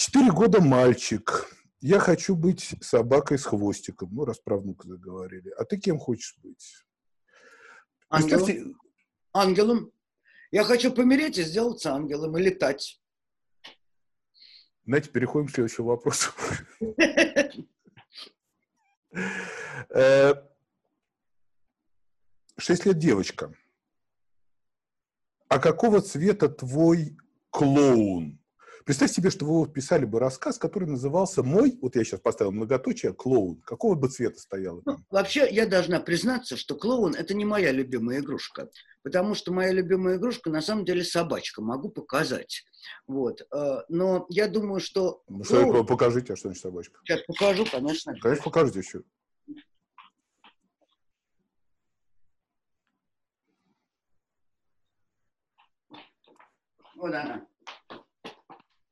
[0.00, 1.54] Четыре года мальчик.
[1.82, 4.08] Я хочу быть собакой с хвостиком.
[4.14, 5.50] Ну, раз про внука заговорили.
[5.50, 6.86] А ты кем хочешь быть?
[8.08, 8.30] Ангелом.
[8.30, 8.74] Представьте...
[9.34, 9.92] Ангелом.
[10.52, 12.98] Я хочу помереть и сделаться ангелом и летать.
[14.86, 16.30] Знаете, переходим к следующему вопросу.
[19.90, 20.34] Э,
[22.56, 23.52] шесть лет девочка.
[25.48, 27.18] А какого цвета твой
[27.50, 28.39] клоун?
[28.84, 33.12] Представь себе, что вы писали бы рассказ, который назывался «Мой», вот я сейчас поставил многоточие,
[33.12, 33.60] «Клоун».
[33.62, 34.82] Какого бы цвета стоял?
[34.84, 38.70] Ну, вообще, я должна признаться, что клоун– это не моя любимая игрушка.
[39.02, 41.62] Потому что моя любимая игрушка на самом деле собачка.
[41.62, 42.64] Могу показать.
[43.06, 43.42] Вот.
[43.54, 45.22] Э, но я думаю, что...
[45.28, 45.86] Ну, клоун...
[45.86, 47.00] покажите, а что значит собачка?
[47.04, 48.14] Сейчас покажу, конечно.
[48.20, 49.02] Конечно, покажите еще.
[56.96, 57.46] Вот она.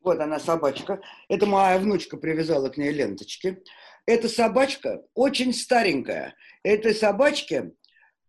[0.08, 1.02] Вот она, собачка.
[1.28, 3.62] Это моя внучка привязала к ней ленточки.
[4.06, 6.34] Эта собачка очень старенькая.
[6.62, 7.72] Этой собачке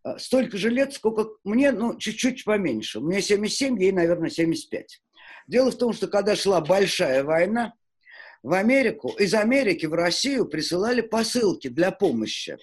[0.04, 3.00] э, столько же лет, сколько мне, ну, чуть-чуть поменьше.
[3.00, 5.02] Мне 77, ей, наверное, 75.
[5.48, 7.72] Дело в том, что когда шла большая война,
[8.44, 12.58] в Америку, из Америки в Россию присылали посылки для помощи.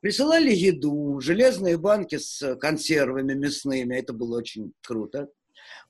[0.00, 5.28] Присылали еду, железные банки с консервами мясными, это было очень круто.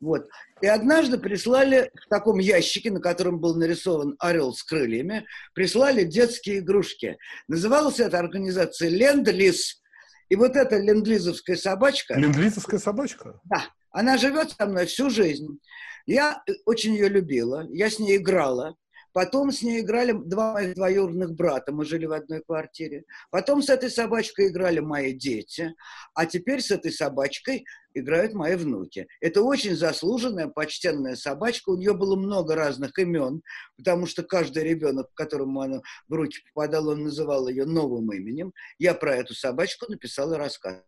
[0.00, 0.28] Вот.
[0.60, 6.58] И однажды прислали в таком ящике, на котором был нарисован орел с крыльями, прислали детские
[6.58, 7.18] игрушки.
[7.48, 9.82] Называлась эта организация «Ленд-Лиз».
[10.28, 12.14] И вот эта ленд-лизовская собачка...
[12.14, 13.40] Ленд-лизовская собачка?
[13.44, 13.64] Да.
[13.90, 15.58] Она живет со мной всю жизнь.
[16.04, 18.76] Я очень ее любила, я с ней играла.
[19.16, 23.06] Потом с ней играли два моих двоюродных брата, мы жили в одной квартире.
[23.30, 25.74] Потом с этой собачкой играли мои дети,
[26.12, 29.08] а теперь с этой собачкой играют мои внуки.
[29.22, 31.70] Это очень заслуженная, почтенная собачка.
[31.70, 33.40] У нее было много разных имен,
[33.78, 38.52] потому что каждый ребенок, которому она в руки попадала, он называл ее новым именем.
[38.78, 40.82] Я про эту собачку написала рассказ.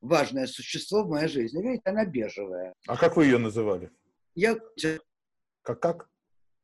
[0.00, 1.62] Важное существо в моей жизни.
[1.62, 2.74] Видите, она бежевая.
[2.88, 3.92] А как вы ее называли?
[4.34, 4.56] Я
[5.62, 6.08] Как как?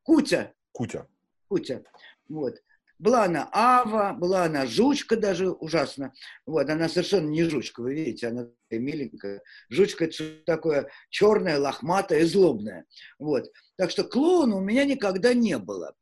[0.02, 0.52] Кутя.
[0.74, 1.06] Кутя.
[1.48, 1.82] Кутя.
[2.28, 2.60] Вот.
[2.98, 6.12] Была она Ава, была она жучка даже, ужасно.
[6.46, 9.42] Вот, она совершенно не жучка, вы видите, она миленькая.
[9.68, 12.86] Жучка– это такое черное, лохматое злобное.
[13.18, 13.50] Вот.
[13.76, 15.94] Так что клоуна у меня никогда не было.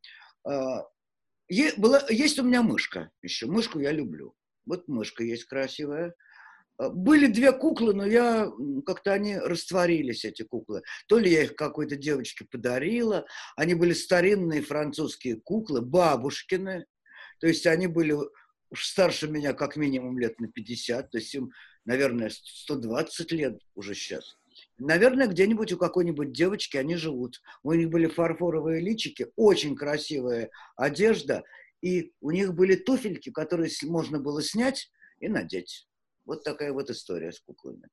[0.45, 0.87] А,
[1.77, 3.47] была, есть у меня мышка еще.
[3.47, 4.35] Мышку я люблю.
[4.65, 6.15] Вот мышка есть красивая.
[6.83, 8.51] Э, были две куклы, но я
[8.85, 10.83] как-то они растворились, эти куклы.
[11.07, 13.25] То ли я их какой-то девочке подарила.
[13.57, 16.87] Они были старинные французские куклы, бабушкины.
[17.41, 18.17] То есть они были
[18.71, 21.11] уж старше меня как минимум лет на 50.
[21.11, 21.51] То есть им,
[21.85, 24.37] наверное, 120 лет уже сейчас.
[24.79, 27.41] Наверное, где-нибудь у какой-нибудь девочки они живут.
[27.63, 31.45] У них были фарфоровые личики, очень красивая одежда.
[31.81, 34.91] И у них были туфельки, которые можно было снять
[35.21, 35.87] и надеть.
[36.25, 37.89] Вот такая вот история с куклами.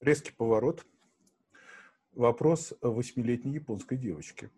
[0.00, 0.84] Резкий поворот.
[2.12, 4.50] Вопрос восьмилетней японской девочки.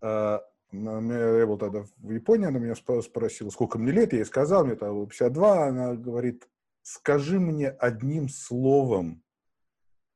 [0.00, 4.64] А, я был тогда в Японии, она меня спросила, сколько мне лет, я ей сказал,
[4.64, 6.48] мне там 52, она говорит,
[6.82, 9.22] скажи мне одним словом,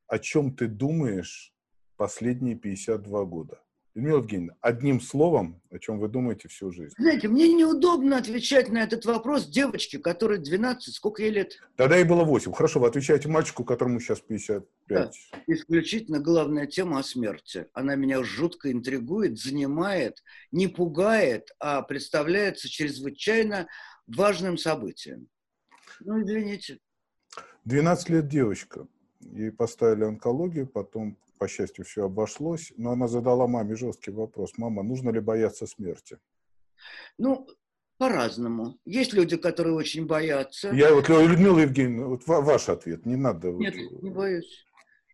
[0.06, 1.54] о чем ты думаешь
[1.96, 3.60] последние 52 года.
[3.96, 6.92] Людмила Евгеньевна, одним словом, о чем вы думаете всю жизнь?
[6.98, 11.58] Знаете, мне неудобно отвечать на этот вопрос девочке, которой 12, сколько ей лет?
[11.76, 12.52] Тогда ей было 8.
[12.52, 14.68] Хорошо, вы отвечаете мальчику, которому сейчас 55.
[14.88, 15.10] Да,
[15.46, 17.68] исключительно главная тема о смерти.
[17.72, 23.66] Она меня жутко интригует, занимает, не пугает, а представляется чрезвычайно
[24.06, 25.26] важным событием.
[26.00, 26.80] Ну, извините.
[27.64, 28.86] 12 лет девочка.
[29.20, 34.52] Ей поставили онкологию, потом по счастью, все обошлось, но она задала маме жесткий вопрос.
[34.58, 36.18] Мама, нужно ли бояться смерти?
[37.18, 37.46] Ну,
[37.98, 38.78] по-разному.
[38.84, 40.70] Есть люди, которые очень боятся.
[40.70, 43.50] Я вот, Людмила Евгеньевна, вот ваш ответ, не надо.
[43.52, 44.02] Нет, вот...
[44.02, 44.66] не боюсь.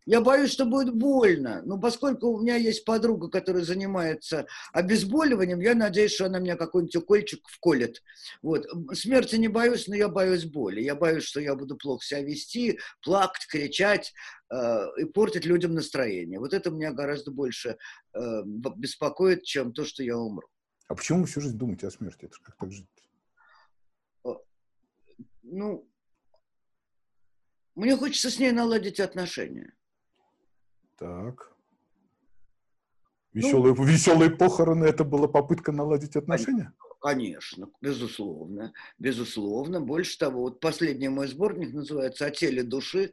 [0.05, 1.62] Я боюсь, что будет больно.
[1.65, 6.97] Но поскольку у меня есть подруга, которая занимается обезболиванием, я надеюсь, что она меня какой-нибудь
[6.97, 8.03] укольчик вколет.
[8.43, 8.67] Вот.
[8.95, 10.81] Смерти не боюсь, но я боюсь боли.
[10.81, 14.12] Я боюсь, что я буду плохо себя вести, плакать, кричать
[14.53, 16.41] э, и портить людям настроение.
[16.41, 17.79] Вот это меня гораздо больше
[18.15, 20.49] э, беспокоит, чем то, что я умру.
[20.88, 22.25] А почему вы всю жизнь думаете о смерти?
[22.25, 22.88] Это как так жить?
[24.25, 24.31] Э,
[25.45, 25.88] ну,
[27.77, 29.75] мне хочется с ней наладить отношения.
[31.03, 31.53] Так.
[33.33, 36.73] Веселые, ну, веселые похороны– это была попытка наладить отношения?
[37.01, 38.73] Конечно, безусловно.
[38.99, 39.81] Безусловно.
[39.81, 43.12] Больше того, вот последний мой сборник называется «О теле души».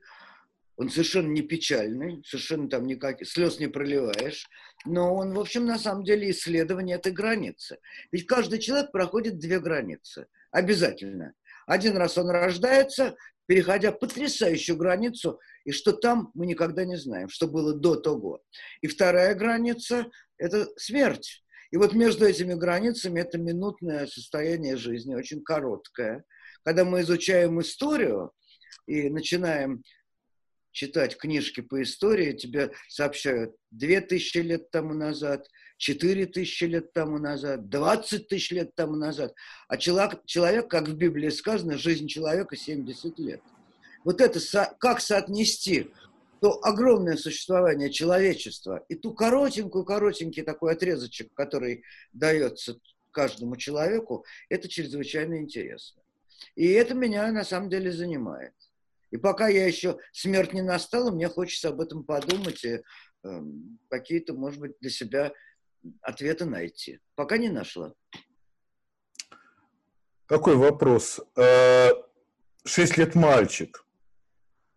[0.76, 4.48] Он совершенно не печальный, совершенно там никаких слез не проливаешь.
[4.86, 7.80] Но он, в общем, на самом деле исследование этой границы.
[8.12, 10.28] Ведь каждый человек проходит две границы.
[10.52, 11.34] Обязательно.
[11.66, 13.16] Один раз он рождается,
[13.50, 18.44] переходя потрясающую границу, и что там мы никогда не знаем, что было до того.
[18.82, 20.06] И вторая граница–
[20.38, 21.44] это смерть.
[21.72, 26.26] И вот между этими границами это минутное состояние жизни, очень короткое.
[26.64, 28.34] Когда мы изучаем историю
[28.86, 29.82] и начинаем
[30.72, 37.70] читать книжки по истории, тебе сообщают 2000 лет тому назад, 4 тысячи лет тому назад,
[37.70, 39.34] 20 тысяч лет тому назад.
[39.68, 43.42] А человек, человек, как в Библии сказано, жизнь человека 70 лет.
[44.04, 45.92] Вот это со, как соотнести
[46.42, 52.80] то огромное существование человечества и ту коротенькую-коротенький такой отрезочек, который дается
[53.12, 56.02] каждому человеку, это чрезвычайно интересно.
[56.56, 58.54] И это меня на самом деле занимает.
[59.12, 62.82] И пока я еще смерть не настала, мне хочется об этом подумать и
[63.24, 65.34] эм, какие-то, может быть, для себя
[66.02, 67.00] ответы найти.
[67.16, 67.94] Пока не нашла.
[70.28, 71.20] Такой вопрос.
[71.36, 71.90] Э,
[72.64, 73.86] шесть лет мальчик.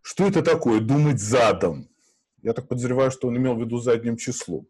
[0.01, 0.81] Что это такое?
[0.81, 1.88] Думать задом.
[2.42, 4.66] Я так подозреваю, что он имел в виду задним числом.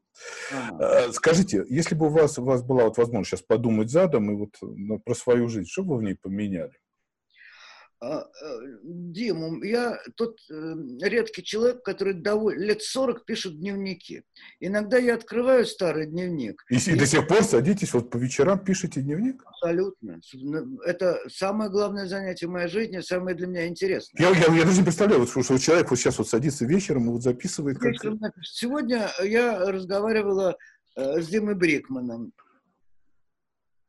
[0.53, 1.13] Ага.
[1.13, 4.57] Скажите, если бы у вас, у вас была вот возможность сейчас подумать задом и вот
[4.61, 6.75] ну, про свою жизнь, что бы вы в ней поменяли?
[8.05, 14.25] А, э, Дима, я тот э, редкий человек, который довольно, лет 40 пишет дневники.
[14.59, 16.65] Иногда я открываю старый дневник.
[16.69, 19.45] И, и до сих пор садитесь, вот по вечерам пишете дневник?
[19.45, 20.21] Абсолютно.
[20.85, 24.21] Это самое главное занятие в моей жизни, самое для меня интересное.
[24.21, 27.11] Я, я, я даже не представляю, что, что человек вот сейчас вот садится вечером и
[27.11, 27.79] вот записывает.
[27.79, 27.95] Как...
[28.43, 30.57] Сегодня я разговаривала
[30.97, 32.33] э, с Димой Брикманом.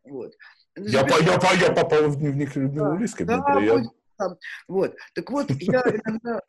[0.04, 0.34] Вот.
[0.76, 3.08] Я, я, я, попал в дневник Людмилы.
[3.26, 3.84] Да, я...
[4.68, 4.96] Вот.
[5.14, 6.42] Так вот, я иногда,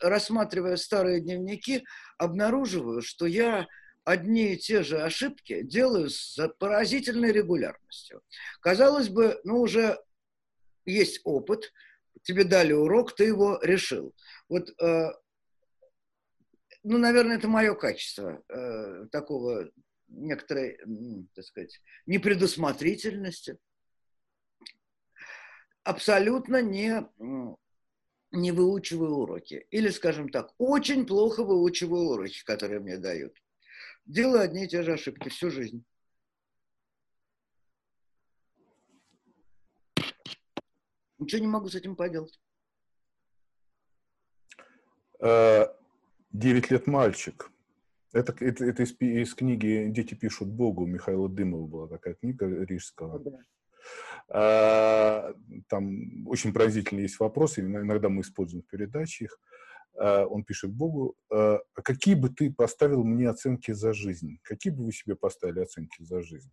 [0.00, 1.84] рассматривая старые дневники,
[2.18, 3.66] обнаруживаю, что я
[4.04, 8.22] одни и те же ошибки делаю с поразительной регулярностью.
[8.60, 9.98] Казалось бы, ну уже
[10.84, 11.72] есть опыт,
[12.22, 14.14] тебе дали урок, ты его решил.
[14.48, 15.10] Вот, э,
[16.84, 19.68] ну, наверное, это мое качество э, такого
[20.08, 20.78] некоторой,
[21.34, 23.58] так сказать, непредусмотрительности
[25.86, 27.08] абсолютно не,
[28.32, 29.66] не выучиваю уроки.
[29.70, 33.34] Или, скажем так, очень плохо выучиваю уроки, которые мне дают.
[34.04, 35.84] Делаю одни и те же ошибки всю жизнь.
[41.18, 42.38] Ничего не могу с этим поделать.
[45.20, 45.66] Э,
[46.30, 47.50] девять лет мальчик.
[48.12, 53.18] Это, это, это из, из книги «Дети пишут Богу» Михаила Дымова была такая книга рижского.
[53.18, 53.38] Да.
[54.28, 55.32] А,
[55.68, 59.38] там очень поразительные есть вопросы, иногда мы используем в передаче их.
[59.98, 64.38] А, он пишет Богу, «А какие бы ты поставил мне оценки за жизнь?
[64.42, 66.52] Какие бы вы себе поставили оценки за жизнь?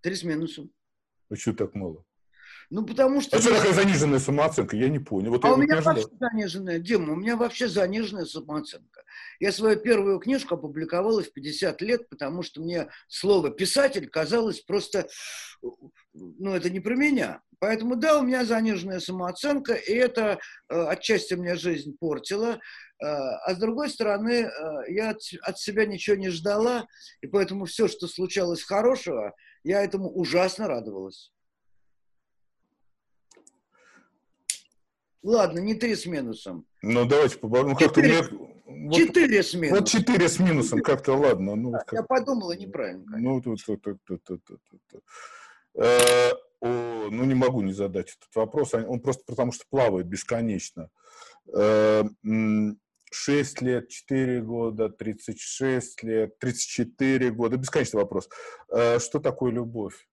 [0.00, 0.70] Три с минусом.
[1.28, 2.04] Почему так мало?
[2.70, 3.36] Ну, потому что...
[3.36, 4.76] А что такая заниженная самооценка?
[4.76, 5.30] Я не понял.
[5.30, 9.02] Вот а я у меня вообще заниженная, Дима, у меня вообще заниженная самооценка.
[9.40, 15.08] Я свою первую книжку опубликовала в 50 лет, потому что мне слово «писатель» казалось просто...
[16.12, 17.40] Ну, это не про меня.
[17.62, 22.58] Поэтому, да, у меня заниженная самооценка, и это э, отчасти мне жизнь портила.
[23.00, 24.48] Э, а с другой стороны, э,
[24.88, 26.86] я от, от себя ничего не ждала,
[27.20, 31.32] и поэтому все, что случалось хорошего, я этому ужасно радовалась.
[35.22, 36.66] Ладно, не три с минусом.
[36.82, 37.70] Ну, давайте поборем.
[37.70, 38.22] Ну, четыре,
[38.66, 39.78] вот, четыре с минусом.
[39.78, 41.54] Вот четыре с минусом, как-то ладно.
[41.54, 41.92] Ну, как...
[41.92, 43.04] Я подумала неправильно.
[43.04, 43.30] Конечно.
[43.30, 45.04] Ну, тут, тут, тут, тут, тут, тут, тут.
[45.74, 48.74] Э, о, ну, не могу не задать этот вопрос.
[48.74, 50.90] Он просто потому что плавает бесконечно.
[51.54, 52.02] Э,
[53.12, 57.56] 6 лет, 4 года, 36 лет, 34 года.
[57.56, 58.28] Бесконечный вопрос.
[58.70, 60.08] Э, что такое любовь?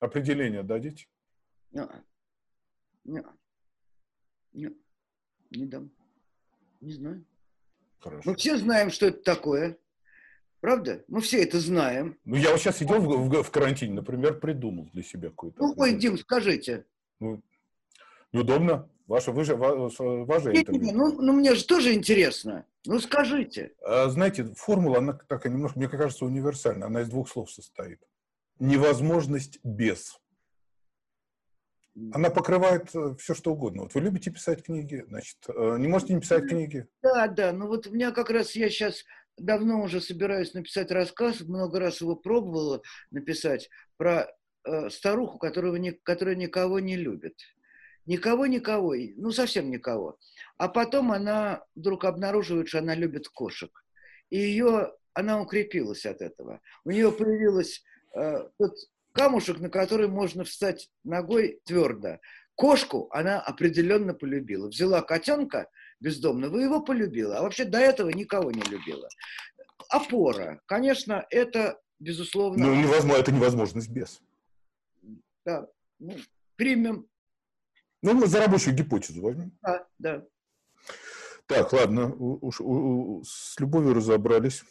[0.00, 1.06] Определение дадите?
[1.72, 1.88] Не,
[3.04, 3.22] не,
[4.52, 4.70] не,
[5.50, 5.90] не дам.
[6.80, 7.24] Не знаю.
[8.00, 8.30] Хорошо.
[8.30, 9.78] Мы все знаем, что это такое.
[10.60, 11.04] Правда?
[11.08, 12.18] Мы все это знаем.
[12.24, 15.60] Ну, я вот сейчас сидел в, в, в карантине, например, придумал для себя какой-то.
[15.60, 16.84] Ну, ой, Дим, скажите.
[17.18, 17.42] Ну,
[18.32, 18.88] неудобно.
[19.08, 22.64] Ваше, вы же, ваше, ваше не, не, ну, ну, мне же тоже интересно.
[22.86, 23.74] Ну, скажите.
[23.84, 26.86] А, знаете, формула, она такая немножко, мне кажется, универсальная.
[26.86, 28.00] Она из двух слов состоит.
[28.60, 30.20] Невозможность без.
[32.12, 33.82] Она покрывает э, все, что угодно.
[33.82, 36.86] Вот вы любите писать книги, значит, э, не можете не писать книги?
[37.02, 37.52] Да, да.
[37.52, 39.04] Ну вот у меня как раз, я сейчас
[39.36, 44.26] давно уже собираюсь написать рассказ, много раз его пробовала написать, про
[44.64, 47.34] э, старуху, которого, не, которая никого не любит.
[48.06, 50.18] Никого, никого, ну совсем никого.
[50.56, 53.70] А потом она вдруг обнаруживает, что она любит кошек.
[54.30, 56.60] И ее, она укрепилась от этого.
[56.84, 57.84] У нее появилась
[58.16, 58.74] э, тот
[59.12, 62.18] камушек, на который можно встать ногой твердо.
[62.54, 64.68] Кошку она определенно полюбила.
[64.68, 65.68] Взяла котенка
[66.00, 67.38] бездомного, его полюбила.
[67.38, 69.08] А вообще до этого никого не любила.
[69.88, 70.60] Опора.
[70.66, 72.66] Конечно, это безусловно...
[72.66, 74.20] Ну, невозможно, это невозможность без.
[75.44, 75.66] Да.
[75.98, 76.16] Ну,
[76.56, 77.06] примем.
[78.02, 79.52] Ну, мы за рабочую гипотезу возьмем.
[79.62, 80.24] Да, да.
[81.46, 82.60] Так, ладно, уж
[83.26, 84.64] с любовью разобрались.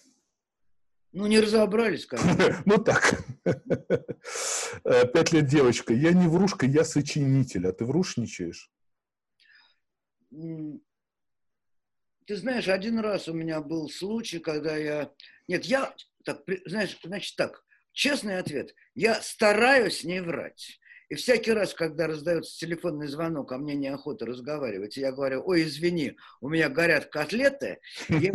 [1.12, 2.62] Ну, не разобрались, конечно.
[2.66, 3.22] Ну, так.
[4.84, 5.94] Э, пять лет девочка.
[5.94, 7.68] Я не врушка, я сочинитель.
[7.68, 8.72] А ты врушничаешь?
[10.32, 10.80] Ты
[12.36, 15.12] знаешь, один раз у меня был случай, когда я...
[15.48, 15.94] Нет, я...
[16.24, 18.74] Так, знаешь, значит так, честный ответ.
[18.96, 20.82] Я стараюсь не врать.
[21.12, 25.64] И всякий раз, когда раздается телефонный звонок, а мне неохота разговаривать, и я говорю, ой,
[25.64, 28.32] извини, у меня горят котлеты, я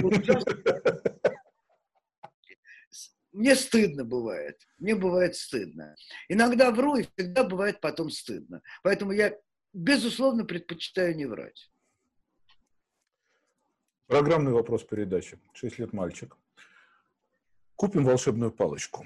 [3.36, 4.66] мне стыдно бывает.
[4.78, 5.94] Мне бывает стыдно.
[6.28, 8.62] Иногда вру, и всегда бывает потом стыдно.
[8.82, 9.38] Поэтому я,
[9.74, 11.70] безусловно, предпочитаю не врать.
[14.06, 15.38] Программный вопрос передачи.
[15.52, 16.36] Шесть лет мальчик.
[17.74, 19.04] Купим волшебную палочку.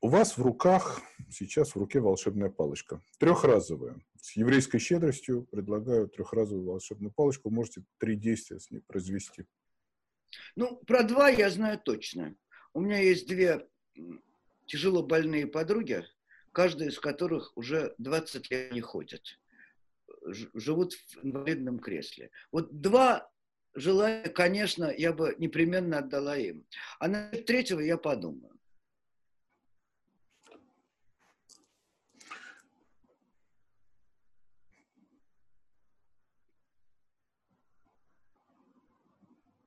[0.00, 3.02] У вас в руках, сейчас в руке волшебная палочка.
[3.18, 4.00] Трехразовая.
[4.20, 7.48] С еврейской щедростью предлагаю трехразовую волшебную палочку.
[7.48, 9.44] Вы можете три действия с ней произвести.
[10.54, 12.36] Ну, про два я знаю точно.
[12.74, 13.66] У меня есть две
[14.66, 16.04] тяжело больные подруги,
[16.52, 19.22] каждая из которых уже 20 лет не ходят.
[20.54, 22.30] Живут в инвалидном кресле.
[22.52, 23.30] Вот два
[23.74, 26.66] желания, конечно, я бы непременно отдала им.
[26.98, 28.52] А на третьего я подумаю.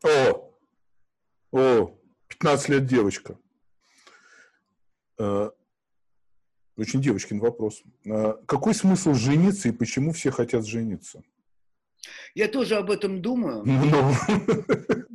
[0.04, 0.54] О,
[1.52, 1.98] о,
[2.28, 3.40] 15 лет девочка.
[5.18, 5.50] Э,
[6.78, 7.84] очень девочкин вопрос.
[8.06, 11.24] Э, какой смысл жениться и почему все хотят жениться?
[12.34, 13.64] Я тоже об этом думаю.
[13.66, 14.14] Но...
[14.36, 15.06] Ну.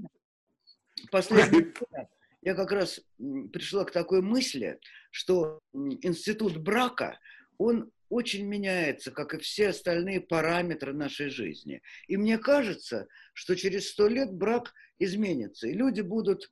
[1.11, 1.73] Последнее
[2.43, 3.01] я как раз
[3.53, 4.79] пришла к такой мысли,
[5.11, 7.19] что институт брака,
[7.59, 11.83] он очень меняется, как и все остальные параметры нашей жизни.
[12.09, 16.51] И мне кажется, что через сто лет брак изменится, и люди будут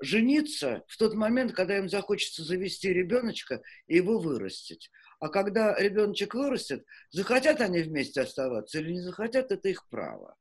[0.00, 4.90] жениться в тот момент, когда им захочется завести ребеночка и его вырастить.
[5.20, 10.36] А когда ребеночек вырастет, захотят они вместе оставаться или не захотят, это их право.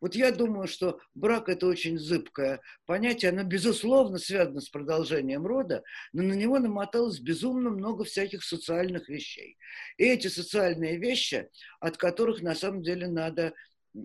[0.00, 5.82] Вот я думаю, что брак– это очень зыбкое понятие, оно, безусловно, связано с продолжением рода,
[6.12, 9.58] но на него намоталось безумно много всяких социальных вещей.
[9.98, 11.50] И эти социальные вещи,
[11.80, 13.52] от которых на самом деле надо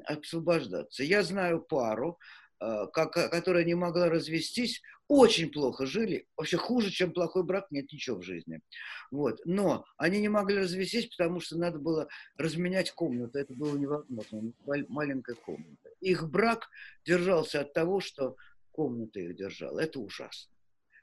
[0.06, 1.04] освобождаться.
[1.04, 6.28] Я знаю пару, Э, которая не могла развестись, очень плохо жили.
[6.36, 8.62] Вообще хуже, чем плохой брак, нет ничего в жизни.
[9.12, 9.40] Вот.
[9.46, 13.38] Но они не могли развестись, потому что надо было разменять комнату.
[13.38, 14.52] Это было невозможно.
[14.66, 15.90] Маленькая комната.
[16.02, 16.70] Их брак
[17.06, 18.36] держался от того, что
[18.72, 19.80] комната их держала.
[19.80, 20.55] Это ужасно.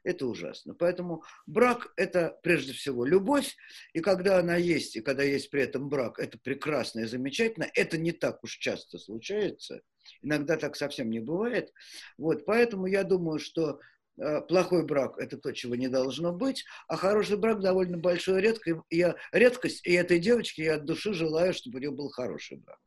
[0.05, 0.75] Это ужасно.
[0.75, 3.57] Поэтому брак– это прежде всего любовь,
[3.93, 7.69] и когда она есть, и когда есть при этом брак, это прекрасно и замечательно.
[7.75, 9.81] Это не так уж часто случается–
[10.21, 11.73] Иногда так совсем не бывает.
[12.19, 13.81] Вот, поэтому я думаю, что
[14.19, 18.81] э, плохой брак– это то, чего не должно быть, а хороший брак довольно большая редкость,
[18.91, 22.79] я, редкость, и этой девочке я от души желаю, чтобы у нее был хороший брак.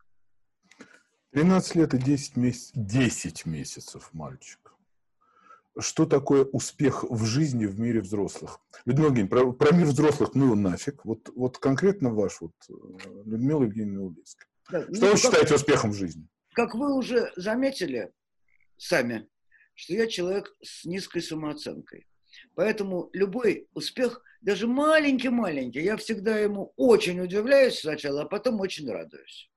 [1.31, 4.64] 13 лет и 10, месяц, 10 месяцев мальчик.
[5.77, 8.59] Что такое успех в жизни в мире взрослых?
[8.85, 11.03] Людмила Евгеньевна, про, про мир взрослых ну нафиг.
[11.03, 12.73] Вот, вот конкретно ваш, вот, э,
[13.25, 14.47] Людмила Евгеньевна Улицкая.
[14.71, 15.57] Да, Что ну, вы считаете как...
[15.57, 16.27] успехом в жизни?
[16.53, 18.13] Как вы уже заметили
[18.77, 19.27] сами,
[19.73, 22.07] что я человек с низкой самооценкой.
[22.55, 29.49] Поэтому любой успех, даже маленький-маленький, я всегда ему очень удивляюсь сначала, а потом очень радуюсь.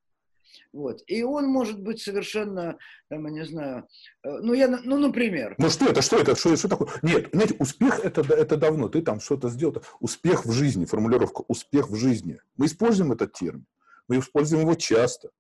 [0.73, 1.03] Вот.
[1.07, 2.79] И он может быть совершенно,
[3.09, 3.89] там, я не знаю,
[4.25, 5.55] э, ну, я, ну, например.
[5.59, 6.89] Ну, что это, что это, что, что такое?
[7.03, 9.83] Нет, знаете, успех это, это давно, ты там что-то сделал.
[10.01, 12.41] Успех в жизни, формулировка «успех в жизни».
[12.57, 13.67] Мы используем этот термин,
[14.09, 15.31] мы используем его часто.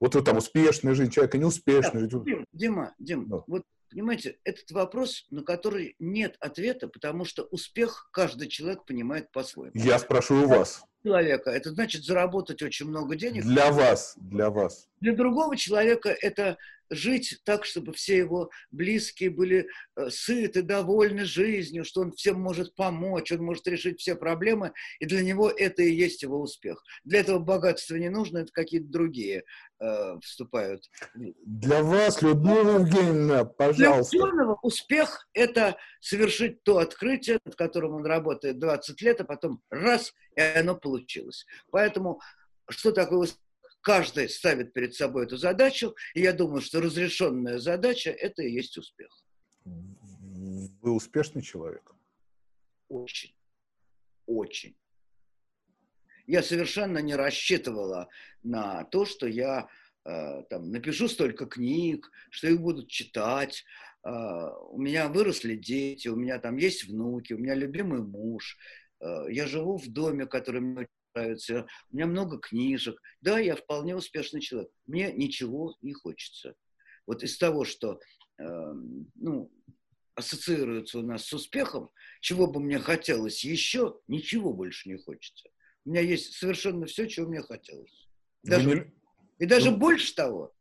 [0.00, 2.44] Вот вы там успешная жизнь человека, неуспешная да, жизнь.
[2.52, 3.44] Дима, Дима, да.
[3.46, 9.72] вот понимаете, этот вопрос, на который нет ответа, потому что успех каждый человек понимает по-своему.
[9.74, 10.84] Я спрашиваю у вас.
[11.04, 13.44] Человека, это значит заработать очень много денег.
[13.44, 14.88] Для вас, для вас.
[15.00, 16.58] Для другого человека это
[16.90, 22.74] жить так, чтобы все его близкие были э, сыты, довольны жизнью, что он всем может
[22.74, 26.82] помочь, он может решить все проблемы, и для него это и есть его успех.
[27.04, 29.44] Для этого богатства не нужно, это какие-то другие
[29.80, 30.84] э, вступают.
[31.14, 34.16] Для вас, Людмила Евгеньевна, пожалуйста.
[34.16, 39.62] Для ученого успех– это совершить то открытие, над которым он работает 20 лет, а потом
[39.70, 41.46] раз, и оно получилось.
[41.70, 42.20] Поэтому
[42.70, 43.47] что такое успех?
[43.80, 48.76] Каждый ставит перед собой эту задачу, и я думаю, что разрешенная задача– это и есть
[48.76, 49.08] успех.
[49.64, 51.92] Вы успешный человек?
[52.88, 53.34] Очень.
[54.26, 54.76] Очень.
[56.26, 58.08] Я совершенно не рассчитывала
[58.42, 59.68] на то, что я
[60.04, 63.64] э, там, напишу столько книг, что их будут читать.
[64.04, 68.58] Э, у меня выросли дети, у меня там есть внуки, у меня любимый муж.
[69.00, 73.00] Э, я живу в доме, который мне нравится, у меня много книжек.
[73.20, 74.70] Да, я вполне успешный человек.
[74.86, 76.54] Мне ничего не хочется.
[77.06, 78.00] Вот из того, что
[78.38, 78.44] э,
[79.14, 79.50] ну,
[80.14, 81.90] ассоциируется у нас с успехом,
[82.20, 85.48] чего бы мне хотелось еще, ничего больше не хочется.
[85.84, 88.08] У меня есть совершенно все, чего мне хотелось.
[88.42, 88.92] Даже, не...
[89.38, 89.78] И даже ну...
[89.78, 90.54] больше того.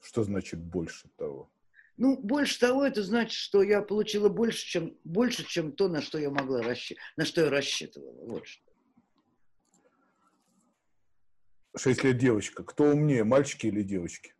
[0.00, 1.52] Что значит больше того?
[2.00, 6.16] Ну, больше того, это значит, что я получила больше, чем, больше, чем то, на что
[6.16, 8.24] я могла рассчитывать, на что я рассчитывала.
[8.24, 8.64] Вот что.
[11.76, 12.64] Шесть лет девочка.
[12.64, 14.34] Кто умнее, мальчики или девочки?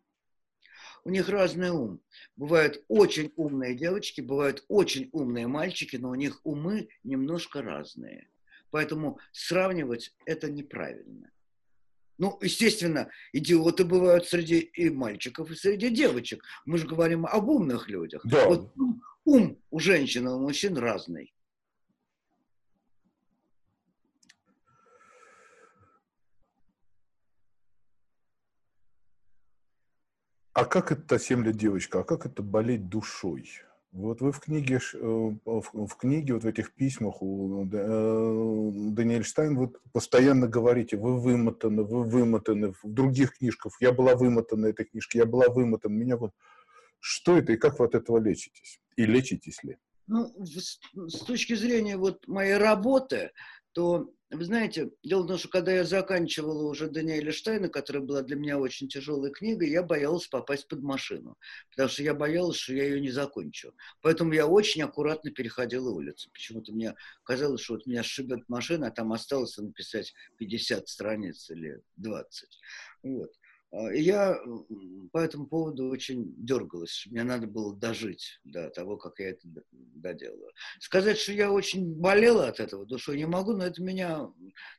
[1.03, 2.01] У них разный ум.
[2.35, 8.27] Бывают очень умные девочки, бывают очень умные мальчики, но у них умы немножко разные.
[8.71, 11.29] Поэтому сравнивать это неправильно.
[12.17, 16.43] Ну, естественно, идиоты бывают среди и мальчиков, и среди девочек.
[16.65, 18.21] Мы же говорим об умных людях.
[18.25, 18.47] Да.
[18.47, 18.73] Вот
[19.25, 21.33] ум у женщин и у мужчин разный.
[30.53, 32.01] А как это 7 лет девочка?
[32.01, 33.49] А как это болеть душой?
[33.91, 34.97] Вот вы в книге, э,
[35.45, 41.83] в книге, вот в этих письмах у э, Даниэль Штайн вы постоянно говорите, вы вымотаны,
[41.83, 42.71] вы вымотаны.
[42.71, 45.93] В других книжках я была вымотана этой книжке, я была вымотана.
[45.93, 46.31] Меня вот...
[46.99, 48.79] Что это и как вы от этого лечитесь?
[48.95, 49.77] И лечитесь ли?
[50.07, 53.31] Ну, с точки зрения вот моей работы,
[53.73, 58.21] то, вы знаете, дело в том, что когда я заканчивала уже Даниэля Штайна, которая была
[58.21, 61.37] для меня очень тяжелой книгой, я боялась попасть под машину,
[61.69, 63.73] потому что я боялась, что я ее не закончу.
[64.01, 66.29] Поэтому я очень аккуратно переходила улицу.
[66.31, 71.81] Почему-то мне казалось, что вот меня сшибет машина, а там осталось написать 50 страниц или
[71.97, 72.49] 20.
[73.03, 73.31] Вот.
[73.71, 74.37] А, я
[75.11, 77.05] по этому поводу очень дергалась.
[77.09, 79.41] Мне надо было дожить до того, как я это
[79.71, 80.51] доделаю.
[80.79, 84.27] Сказать, что я очень болела от этого душой, не могу, но это меня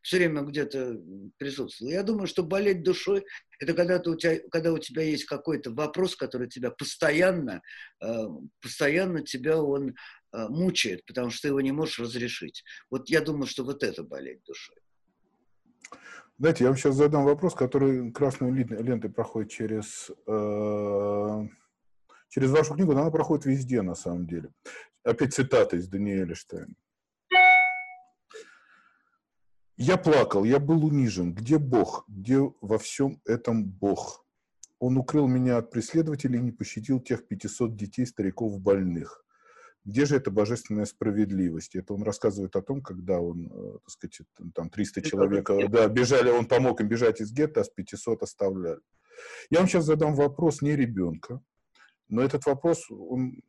[0.03, 1.01] все время где-то
[1.39, 1.93] присутствовало.
[1.93, 3.25] Я думаю, что болеть душой–
[3.61, 7.63] это когда, ты, у тебя, когда у тебя есть какой-то вопрос, который тебя постоянно,
[8.01, 8.27] а,
[8.61, 9.95] постоянно тебя он
[10.33, 12.65] а, мучает, потому что ты его не можешь разрешить.
[12.91, 14.82] Вот я думаю, что вот это болеть душой.
[16.39, 21.49] Знаете, я вам сейчас задам вопрос, который красной лентой проходит через, э,
[22.29, 24.51] через вашу книгу, но она проходит везде, на самом деле.
[25.05, 26.75] Опять цитата из Даниэля Штейна.
[29.77, 31.35] «Я плакал, я был унижен.
[31.35, 32.05] Где Бог?
[32.07, 34.25] Где во всем этом Бог?
[34.79, 39.22] Он укрыл меня от преследователей и не пощадил тех 500 детей, стариков, больных.
[39.85, 41.75] Где же эта божественная справедливость?
[41.75, 44.21] Это он рассказывает о том, когда он, э, так сказать,
[44.55, 48.23] там 300 человек, э, да, бежали, он помог им бежать из гетто, а с 500
[48.23, 48.81] оставляли.
[49.51, 51.41] Я вам сейчас задам вопрос не ребенка,
[52.09, 53.43] но этот вопрос он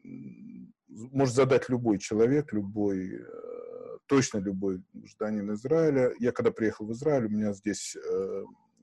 [0.88, 6.14] может задать любой человек, любой, э, точно любой гражданин Израиля.
[6.20, 7.96] Я когда приехал в Израиль, у меня здесь,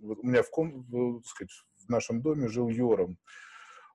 [0.03, 0.85] у меня в, ком,
[1.21, 1.53] так сказать,
[1.85, 3.19] в нашем доме жил Йором.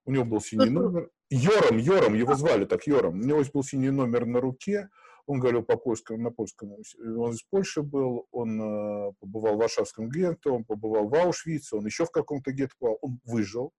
[0.03, 1.09] У него был синий номер.
[1.29, 3.19] Йором, Йором, его звали так, Йором.
[3.19, 4.89] У него был синий номер на руке,
[5.25, 10.09] он говорил по польскому, на польском, он из Польши был, он э, побывал в Варшавском
[10.09, 13.73] гетто, он побывал в Аушвице, он еще в каком-то гетто побывал, он выжил.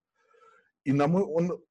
[0.83, 1.61] И на мой, он,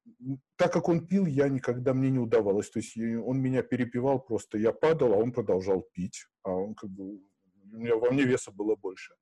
[0.57, 2.69] так как он пил, я никогда, мне не удавалось.
[2.69, 6.27] То есть он меня перепивал просто, я падал, а он продолжал пить.
[6.43, 9.15] А он как бы, у меня во мне веса было больше.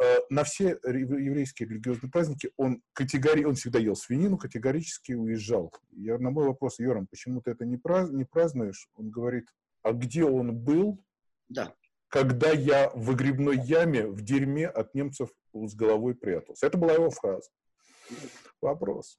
[0.00, 3.44] Э, на все еврейские религиозные праздники он категори...
[3.44, 5.72] он всегда ел свинину, категорически уезжал.
[5.90, 8.10] Я на мой вопрос, Йорам, почему ты это не, праз...
[8.10, 8.88] не празднуешь?
[8.94, 9.48] Он говорит,
[9.82, 11.02] а где он был,
[11.48, 11.74] да.
[12.08, 16.68] когда я в выгребной яме в дерьме от немцев с головой прятался?
[16.68, 17.50] Это была его фраза.
[18.60, 19.18] Вопрос.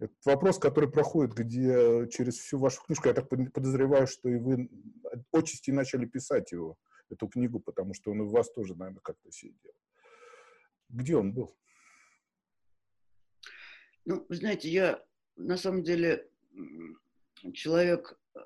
[0.00, 3.08] Это вопрос, который проходит где через всю вашу книжку.
[3.08, 4.68] Я так подозреваю, что и вы
[5.32, 6.76] отчасти начали писать его,
[7.08, 9.72] эту книгу, потому что он и в вас тоже, наверное, как-то сидел.
[10.88, 11.56] Где он был?
[14.04, 15.04] Ну, вы знаете, я
[15.36, 16.28] на самом деле
[17.54, 18.40] человек, э,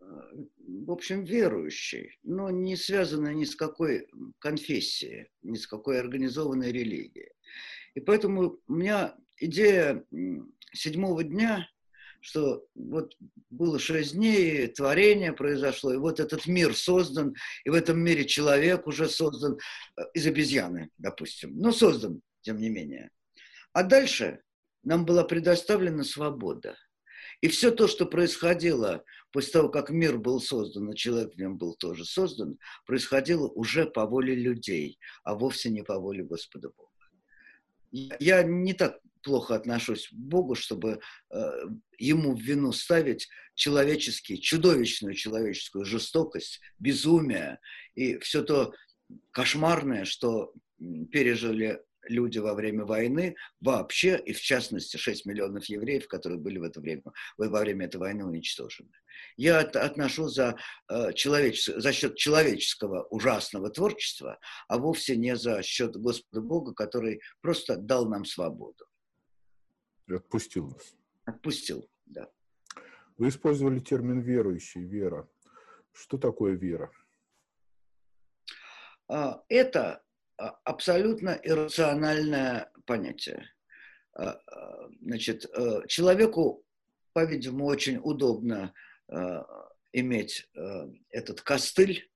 [0.00, 4.08] в общем, верующий, но не связанный ни с какой
[4.38, 7.30] конфессией, ни с какой организованной религией.
[7.94, 10.04] И поэтому у меня идея
[10.72, 11.68] седьмого дня,
[12.26, 13.14] что вот
[13.50, 18.88] было шесть дней, творение произошло, и вот этот мир создан, и в этом мире человек
[18.88, 19.56] уже создан
[19.96, 23.10] э, из обезьяны, допустим, но создан, тем не менее.
[23.72, 24.40] А дальше
[24.82, 26.76] нам была предоставлена свобода.
[27.42, 31.56] И все то, что происходило после того, как мир был создан, и человек в нем
[31.56, 36.90] был тоже создан, происходило уже по воле людей, а вовсе не по воле Господа Бога.
[37.92, 41.00] Я не так плохо отношусь к Богу, чтобы
[41.30, 41.50] э,
[41.98, 47.58] ему в вину ставить человеческие, чудовищную человеческую жестокость, безумие
[47.96, 48.72] и все то
[49.32, 50.52] кошмарное, что
[51.10, 56.62] пережили люди во время войны вообще, и в частности 6 миллионов евреев, которые были в
[56.62, 57.02] это время,
[57.36, 58.92] во время этой войны уничтожены.
[59.36, 60.56] Я отношу за,
[60.88, 61.82] э, человечес...
[61.82, 68.08] за счет человеческого ужасного творчества, а вовсе не за счет Господа Бога, который просто дал
[68.08, 68.86] нам свободу.
[70.08, 70.94] Отпустил нас.
[71.24, 72.30] Отпустил, да.
[73.18, 75.28] Вы использовали термин «верующий», «вера».
[75.92, 76.90] Что такое вера?
[79.08, 80.02] А, это
[80.36, 83.48] а, абсолютно иррациональное понятие.
[84.14, 84.38] А,
[85.00, 86.64] значит, э, человеку,
[87.12, 88.72] по-видимому, очень удобно
[89.92, 92.10] иметь э, этот костыль.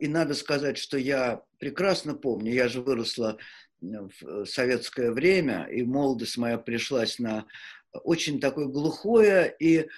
[0.00, 3.38] И надо сказать, что я прекрасно помню, я же выросла
[3.82, 7.46] в советское время, и молодость моя пришлась на
[7.92, 9.88] очень такое глухое и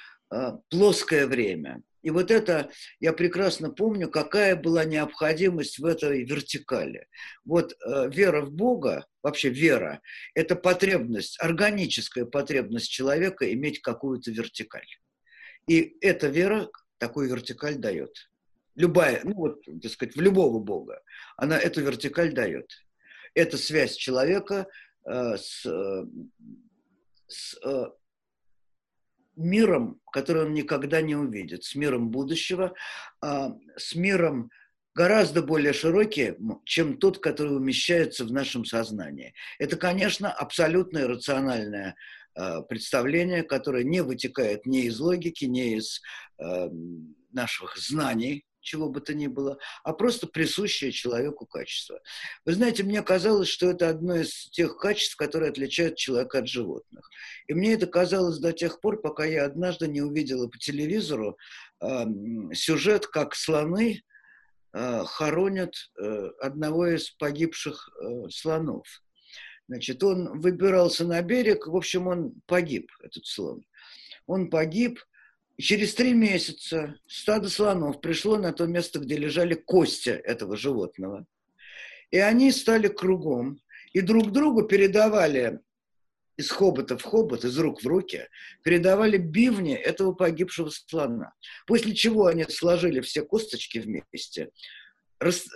[0.70, 1.82] плоское время.
[2.04, 2.70] И вот это,
[3.00, 7.06] я прекрасно помню, какая была необходимость в этой вертикали.
[7.46, 10.02] Вот э, вера в Бога, вообще вера,
[10.34, 14.86] это потребность, органическая потребность человека иметь какую-то вертикаль.
[15.66, 16.68] И эта вера
[16.98, 18.30] такую вертикаль дает.
[18.74, 21.00] Любая, ну вот, так сказать, в любого Бога,
[21.38, 22.70] она эту вертикаль дает.
[23.34, 24.66] Это связь человека
[25.04, 26.06] э, с, э,
[27.26, 27.86] с э,
[29.36, 32.74] миром, который он никогда не увидит, с миром будущего,
[33.20, 34.50] а, с миром
[34.94, 39.34] гораздо более широким, чем тот, который умещается в нашем сознании.
[39.58, 41.96] Это, конечно, абсолютно иррациональное
[42.34, 46.00] а, представление, которое не вытекает ни из логики, ни из
[47.32, 52.00] наших знаний, чего бы то ни было, а просто присущее человеку качество.
[52.44, 57.08] Вы знаете, мне казалось, что это одно из тех качеств, которые отличают человека от животных.
[57.46, 61.36] И мне это казалось до тех пор, пока я однажды не увидела по телевизору
[61.80, 62.04] э,
[62.52, 64.02] сюжет, как слоны
[64.72, 68.86] э, хоронят э, одного из погибших э, слонов.
[69.68, 73.64] Значит, он выбирался на берег, в общем, он погиб, этот слон.
[74.26, 75.00] Он погиб,
[75.58, 81.26] через три месяца стадо слонов пришло на то место, где лежали кости этого животного.
[82.10, 83.60] И они стали кругом,
[83.92, 85.60] и друг другу передавали
[86.36, 88.28] из хобота в хобот, из рук в руки,
[88.62, 91.32] передавали бивни этого погибшего слона.
[91.66, 94.50] После чего они сложили все косточки вместе,
[95.20, 95.46] рас,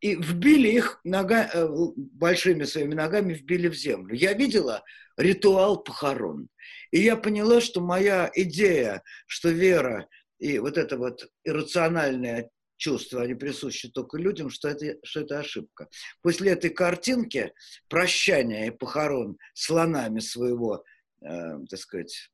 [0.00, 4.14] и вбили их нога, э, большими своими ногами, вбили в землю.
[4.14, 4.82] Я видела
[5.16, 6.48] ритуал похорон.
[6.90, 10.08] И я поняла, что моя идея, что вера
[10.38, 15.88] и вот это вот иррациональное чувство, они присущи только людям, что это, что это ошибка.
[16.20, 17.52] После этой картинки
[17.88, 20.84] прощания и похорон слонами своего,
[21.20, 22.30] э, так сказать,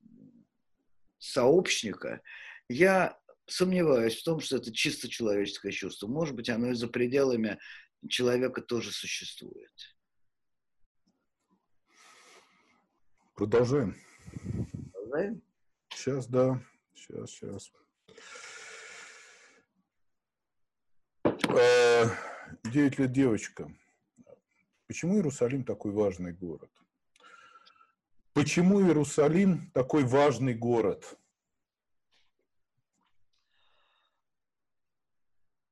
[1.18, 2.22] сообщника,
[2.70, 3.18] я
[3.48, 6.06] сомневаюсь в том, что это чисто человеческое чувство.
[6.06, 7.58] Может быть, оно и за пределами
[8.08, 9.72] человека тоже существует.
[13.34, 13.96] Продолжаем.
[14.92, 15.42] Продолжаем?
[15.90, 16.62] Сейчас, да.
[16.94, 17.72] Сейчас, сейчас.
[21.24, 22.04] Э,
[22.64, 23.72] девять лет девочка.
[24.86, 26.70] Почему Иерусалим такой важный город?
[28.32, 31.17] Почему Иерусалим такой важный город?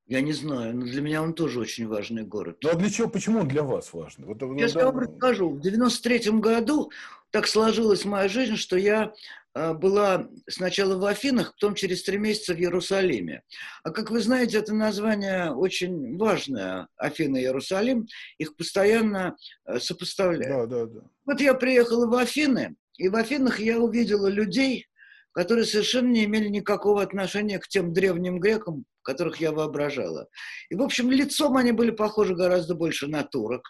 [0.06, 2.58] Я не знаю, но для меня он тоже очень важный город.
[2.62, 4.26] Ну а для чего, почему он для вас важный?
[4.26, 5.50] Вот, да, я вам расскажу.
[5.50, 6.92] В 93 году
[7.30, 9.12] так сложилась моя жизнь, что я
[9.52, 13.42] а, была сначала в Афинах, потом через три месяца в Иерусалиме.
[13.82, 18.06] А как вы знаете, это название очень важное, Афина и Иерусалим,
[18.38, 20.68] их постоянно а, сопоставляют.
[20.68, 21.00] Да, да, да.
[21.24, 24.86] Вот я приехала в Афины, и в Афинах я увидела людей,
[25.32, 30.28] которые совершенно не имели никакого отношения к тем древним грекам, которых я воображала.
[30.68, 33.62] И, в общем, лицом они были похожи гораздо больше на турок.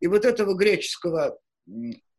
[0.00, 1.38] И вот этого греческого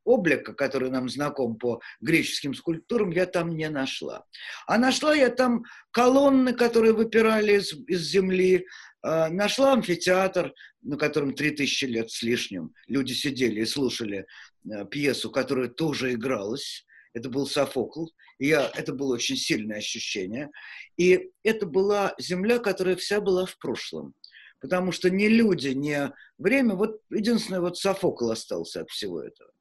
[0.04, 4.26] облика, который нам знаком по греческим скульптурам, я там не нашла.
[4.66, 8.66] А нашла я там колонны, которые выпирали из, из земли,
[9.06, 10.52] э, нашла амфитеатр,
[10.82, 14.26] на котором 3000 лет с лишним люди сидели и слушали
[14.66, 16.86] э, пьесу, которая тоже игралась.
[17.14, 18.08] Это был Софокл.
[18.40, 20.50] Я, это было очень сильное ощущение.
[20.98, 24.14] И это была земля, которая вся была в прошлом.
[24.60, 29.52] Потому что ни люди, ни время, вот единственное, вот Софокл остался от всего этого.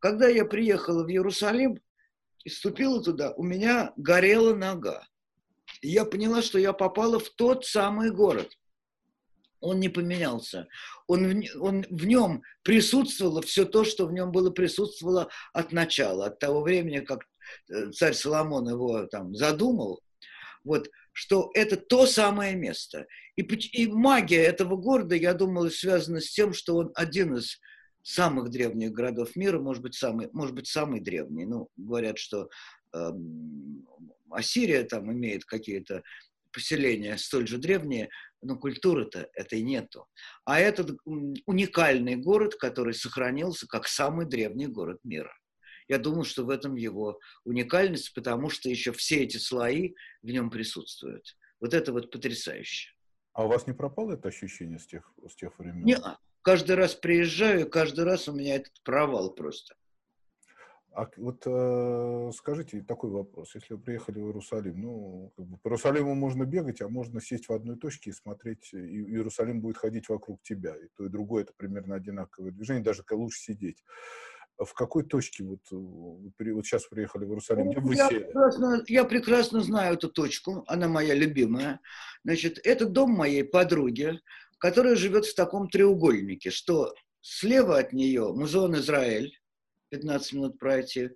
[0.00, 1.80] Когда я приехала в Иерусалим
[2.44, 5.06] и вступила туда, у меня горела нога.
[5.82, 8.50] Я поняла, что я попала в тот самый город.
[9.60, 10.66] Он не поменялся.
[11.06, 16.38] Он, он, в нем присутствовало все то, что в нем было присутствовало от начала, от
[16.38, 17.26] того времени, как
[17.92, 20.00] царь Соломон его там задумал.
[20.64, 23.06] Вот, что это то самое место.
[23.36, 27.58] И, и магия этого города, я думаю, связана с тем, что он один из
[28.02, 31.46] самых древних городов мира, может быть, самый, может быть, самый древний.
[31.46, 32.48] Ну, говорят, что
[32.92, 33.10] э,
[34.30, 36.02] Ассирия там имеет какие-то
[36.52, 38.08] поселения столь же древние,
[38.42, 40.06] но культуры-то этой нету.
[40.44, 40.98] А этот
[41.46, 45.32] уникальный город, который сохранился как самый древний город мира.
[45.90, 50.48] Я думаю, что в этом его уникальность, потому что еще все эти слои в нем
[50.48, 51.36] присутствуют.
[51.58, 52.94] Вот это вот потрясающе.
[53.32, 55.84] А у вас не пропало это ощущение с тех, с тех времен?
[55.84, 55.98] Не,
[56.42, 59.74] каждый раз приезжаю, каждый раз у меня этот провал просто.
[60.92, 63.56] А вот э, скажите такой вопрос.
[63.56, 67.48] Если вы приехали в Иерусалим, ну, как бы по Иерусалиму можно бегать, а можно сесть
[67.48, 70.76] в одной точке и смотреть, и Иерусалим будет ходить вокруг тебя.
[70.76, 73.82] И то, и другое это примерно одинаковое движение, даже лучше сидеть.
[74.64, 77.70] В какой точке вот, э, вот сейчас приехали в Иерусалим?
[77.70, 78.24] Где вы я, сели?
[78.24, 81.80] Прекрасно, я прекрасно знаю эту точку, она моя любимая.
[82.24, 84.20] Значит, это дом моей подруги,
[84.58, 89.32] которая живет в таком треугольнике, что слева от нее музеон Израиль,
[89.90, 91.10] 15 минут пройти,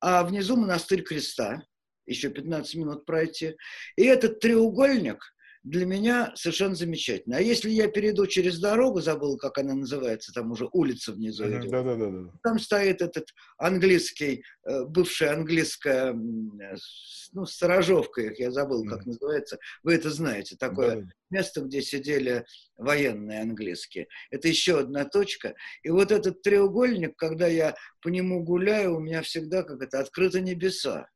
[0.00, 1.64] а внизу монастырь Креста,
[2.06, 3.56] еще 15 минут пройти.
[3.96, 5.33] И этот треугольник
[5.64, 7.38] для меня совершенно замечательно.
[7.38, 11.70] А если я перейду через дорогу, забыл, как она называется, там уже улица внизу идет.
[11.70, 12.30] Да, да, да, да.
[12.42, 19.58] Там стоит этот английский, э, бывшая английская, ну, сторожовка их, я забыл, как называется.
[19.82, 21.08] Вы это знаете, такое да.
[21.30, 22.44] место, где сидели
[22.76, 24.08] военные английские.
[24.30, 25.54] Это еще одна точка.
[25.82, 30.42] И вот этот треугольник, когда я по нему гуляю, у меня всегда как это открыто
[30.42, 31.08] небеса.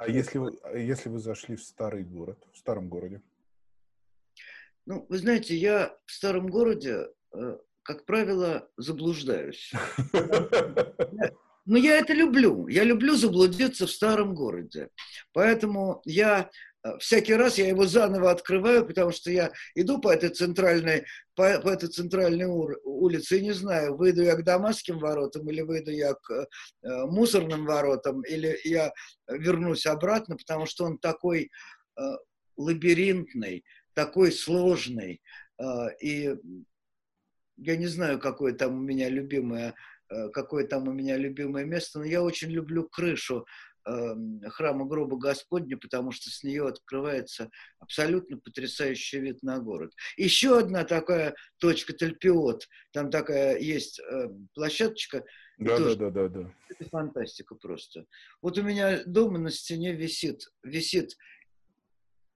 [0.00, 3.22] А если вы, а если вы зашли в старый город, в старом городе?
[4.86, 9.72] Ну, вы знаете, я в старом городе, э, как правило, заблуждаюсь.
[11.64, 12.66] Но я это люблю.
[12.66, 14.88] Я люблю заблудиться в старом городе.
[15.32, 16.50] Поэтому я
[16.82, 21.06] э, всякий раз я его заново открываю, потому что я иду по этой центральной,
[21.36, 25.92] по, по этой центральной улице и не знаю, выйду я к Дамасским воротам или выйду
[25.92, 26.46] я к э,
[27.06, 28.92] мусорным воротам, или я
[29.28, 31.52] вернусь обратно, потому что он такой
[31.96, 32.02] э,
[32.56, 33.64] лабиринтный,
[33.94, 35.22] такой сложный.
[35.58, 36.34] А, и
[37.56, 39.74] я не знаю, какое там у меня любимое,
[40.10, 43.46] э, какое там у меня любимое место, но я очень люблю крышу
[43.84, 49.92] эм, храма гроба Господня, потому что с нее открывается абсолютно потрясающий вид на город.
[50.16, 54.00] Еще одна такая точка Тальпиот, там такая есть
[54.54, 55.24] площадочка.
[55.58, 56.54] Да, да, да, да, да.
[56.68, 58.06] Это фантастика просто.
[58.40, 61.16] Вот у меня дома на стене висит, висит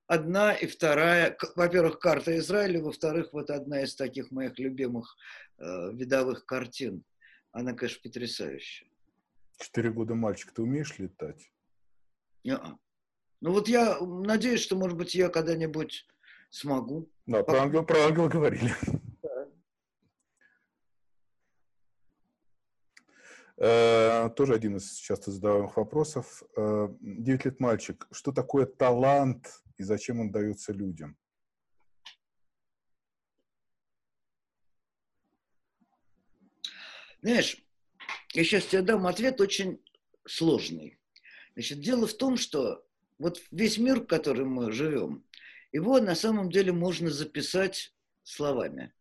[0.06, 5.16] одна и вторая, во-первых, карта Израиля, во-вторых, вот одна из таких моих любимых
[5.58, 7.04] э, видовых картин.
[7.52, 8.88] Она, конечно, потрясающая.
[9.58, 11.50] Четыре года мальчик, ты умеешь летать?
[12.44, 12.76] Не-а.
[13.40, 16.06] Ну вот я надеюсь, что, может быть, я когда-нибудь
[16.50, 17.10] смогу.
[17.26, 18.72] Да, про ангел, про ангел говорили.
[23.58, 26.42] Э, тоже один из часто задаваемых вопросов.
[26.56, 28.06] Э, девять лет мальчик.
[28.10, 31.16] Что такое талант и зачем он дается людям?
[37.22, 37.62] Знаешь,
[38.34, 39.82] я сейчас тебе дам ответ очень
[40.26, 41.00] сложный.
[41.54, 42.86] Значит, дело в том, что
[43.18, 45.24] вот весь мир, в котором мы живем,
[45.72, 48.92] его на самом деле можно записать словами.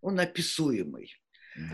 [0.00, 1.14] Он описуемый.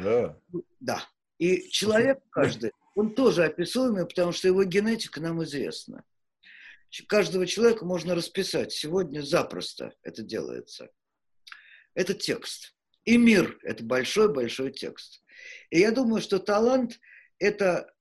[0.00, 0.40] Да.
[0.80, 1.08] Да.
[1.38, 6.04] И человек каждый, он тоже описуемый, потому что его генетика нам известна.
[7.08, 8.72] Каждого человека можно расписать.
[8.72, 10.88] Сегодня запросто это делается.
[11.94, 12.74] Это текст.
[13.04, 15.22] И мир– это большой-большой текст.
[15.70, 16.98] И я думаю, что талант–
[17.38, 17.92] это,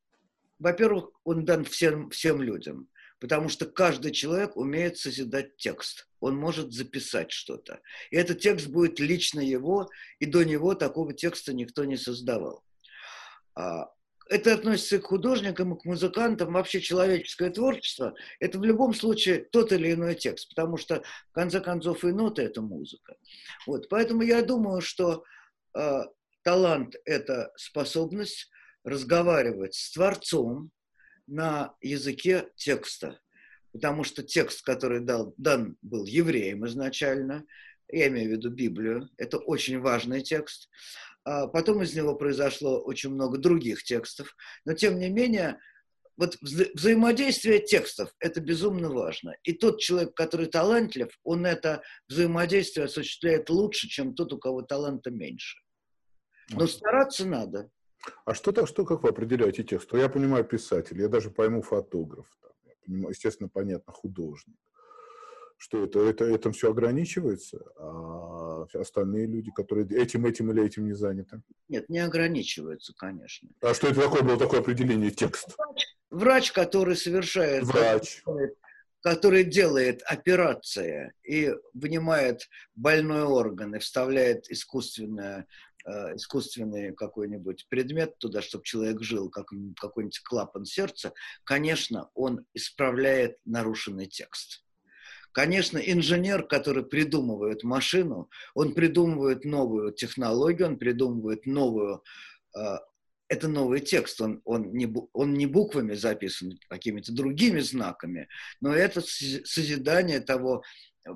[0.59, 2.89] во-первых, он дан всем, всем людям,
[3.19, 6.07] потому что каждый человек умеет созидать текст.
[6.19, 7.81] Он может записать что-то.
[8.09, 9.89] И этот текст будет лично его,
[10.19, 12.63] и до него такого текста никто не создавал.
[13.53, 13.89] А,
[14.29, 18.15] это относится к художникам, и к музыкантам, вообще человеческое творчество.
[18.39, 22.41] Это в любом случае тот или иной текст, потому что, в конце концов, и ноты–
[22.43, 23.15] это музыка.
[23.67, 25.23] Вот, поэтому я думаю, что
[25.75, 26.01] э,
[26.43, 28.49] талант– это способность
[28.83, 30.71] разговаривать с Творцом
[31.27, 33.19] на языке текста.
[33.71, 37.45] Потому что текст, который дал, дан был евреем изначально,
[37.91, 40.69] я имею в виду Библию, это очень важный текст.
[41.25, 45.59] А потом из него произошло очень много других текстов, но тем не менее
[46.17, 49.35] вот вза взаимодействие текстов– это безумно важно.
[49.43, 55.11] И тот человек, который талантлив, он это взаимодействие осуществляет лучше, чем тот, у кого таланта
[55.11, 55.57] меньше.
[56.51, 57.69] Но стараться надо.
[58.25, 59.91] А что, что как вы определяете текст?
[59.93, 64.55] Я понимаю писатель, я даже пойму фотограф, там, я понимаю, естественно, понятно, художник.
[65.57, 70.93] Что это, это, этим все ограничивается, а остальные люди, которые этим, этим или этим не
[70.93, 71.41] заняты?
[71.69, 73.49] Нет, не ограничиваются, конечно.
[73.61, 75.55] А что это такое было такое определение, текст?
[75.57, 77.63] Врач, врач который совершает...
[77.63, 78.23] Врач.
[79.01, 85.45] Который делает операция и вынимает больной орган и вставляет искусственное
[85.85, 93.37] Э, искусственный какой-нибудь предмет туда, чтобы человек жил, как какой-нибудь клапан сердца, конечно, он исправляет
[93.45, 94.64] нарушенный текст.
[95.35, 102.01] Конечно, инженер, который придумывает машину, он придумывает новую технологию, он придумывает новую...
[102.57, 102.77] Э,
[103.27, 108.29] это новый текст, он, он, не, он не буквами записан, какими-то другими знаками,
[108.61, 110.63] но это созидание того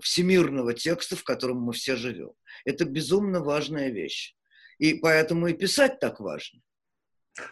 [0.01, 2.33] всемирного текста, в котором мы все живем.
[2.65, 4.35] Это безумно важная вещь.
[4.79, 6.59] И поэтому и писать так важно.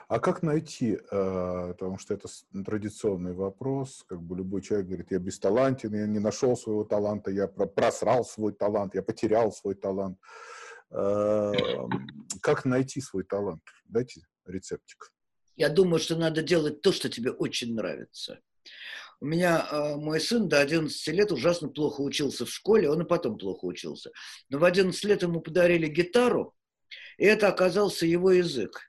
[0.08, 2.28] А как найти, э, потому что это
[2.66, 7.48] традиционный вопрос, как бы любой человек говорит, я бесталантен, я не нашел своего таланта, я
[7.48, 10.18] просрал свой талант, я потерял свой талант.
[10.92, 11.54] Э,
[12.42, 13.62] как найти свой талант?
[13.86, 15.12] Дайте рецептик.
[15.56, 18.40] Я думаю, что надо делать то, что тебе очень нравится.
[19.20, 23.08] У меня э, мой сын до 11 лет ужасно плохо учился в школе, он и
[23.08, 24.12] потом плохо учился.
[24.50, 26.56] Но в 11 лет ему подарили гитару,
[27.18, 28.80] и это оказался его язык.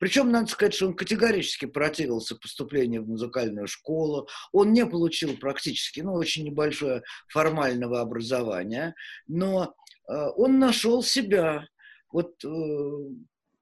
[0.00, 4.28] Причем, надо сказать, что он категорически противился поступлению в музыкальную школу.
[4.50, 8.94] Он не получил практически, ну, очень небольшое формального образования,
[9.28, 9.74] но
[10.08, 11.66] э, он нашел себя.
[12.10, 12.48] Вот э,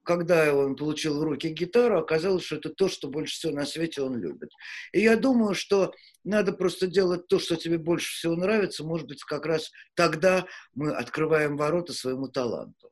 [0.03, 4.01] когда он получил в руки гитару, оказалось, что это то, что больше всего на свете
[4.01, 4.49] он любит.
[4.93, 5.91] И я думаю, что
[6.23, 8.85] надо просто делать то, что тебе больше всего нравится.
[8.85, 12.91] Может быть, как раз тогда мы открываем ворота своему таланту.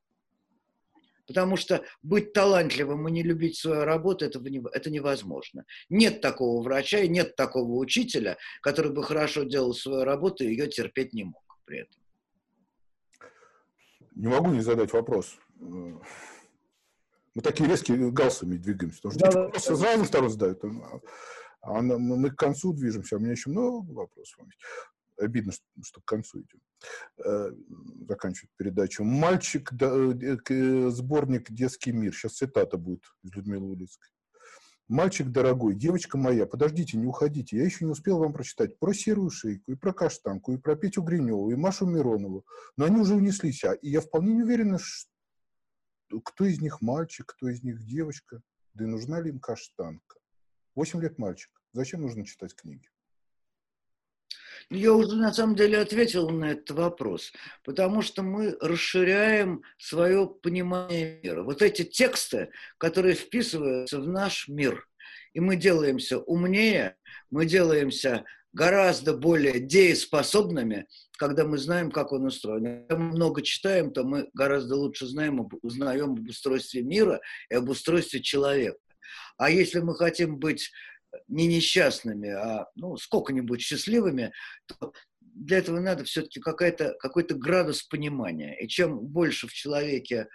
[1.28, 5.65] Потому что быть талантливым и не любить свою работу это, это невозможно.
[5.89, 10.67] Нет такого врача и нет такого учителя, который бы хорошо делал свою работу и ее
[10.67, 12.01] терпеть не мог при этом.
[14.15, 15.38] Не могу не задать вопрос.
[15.59, 19.01] Мы такие резкие галсами двигаемся.
[19.01, 20.63] Потому что да, дети просто да, с разных задают.
[20.63, 20.99] А,
[21.61, 24.39] а мы к концу движемся, а у меня еще много вопросов.
[25.18, 26.61] Обидно, что, что к концу идем.
[27.26, 27.51] Э,
[28.57, 29.03] передачу.
[29.03, 32.13] «Мальчик, да, э, э, сборник «Детский мир».
[32.13, 34.11] Сейчас цитата будет из Людмилы Улицкой.
[34.88, 37.57] «Мальчик дорогой, девочка моя, подождите, не уходите.
[37.57, 41.01] Я еще не успел вам прочитать про серую шейку, и про каштанку, и про Петю
[41.01, 42.45] Гриневу, и Машу Миронову.
[42.78, 45.09] Но они уже унеслись, а и я вполне не уверена, что
[46.24, 48.41] кто из них мальчик, кто из них девочка,
[48.74, 50.20] да и нужна ли им каштанка.
[50.76, 51.51] Восемь лет мальчик.
[51.74, 52.88] Зачем нужно читать книги?
[54.70, 57.32] Я уже на самом деле ответил на этот вопрос,
[57.63, 61.43] потому что мы расширяем свое понимание мира.
[61.43, 64.86] Вот эти тексты, которые вписываются в наш мир,
[65.34, 66.97] и мы делаемся умнее,
[67.30, 70.88] мы делаемся гораздо более дееспособными,
[71.18, 72.86] когда мы знаем, как он устроен.
[72.88, 77.70] Когда мы много читаем, то мы гораздо лучше знаем, узнаем об устройстве мира и об
[77.70, 78.80] устройстве человека.
[79.38, 80.72] А если мы хотим быть
[81.28, 84.32] не несчастными, а ну, сколько-нибудь счастливыми,
[84.65, 88.57] то для этого надо все-таки какой-то градус понимания.
[88.59, 90.28] И чем больше в человеке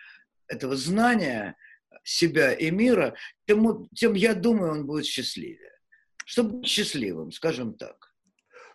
[0.46, 1.56] этого знания
[2.04, 3.14] себя и мира,
[3.46, 5.72] тем, тем я думаю, он будет счастливее.
[6.24, 8.12] Чтобы быть счастливым, скажем так.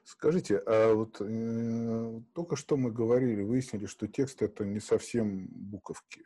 [0.03, 6.24] Скажите, а вот э, только что мы говорили, выяснили, что текст это не совсем буковки.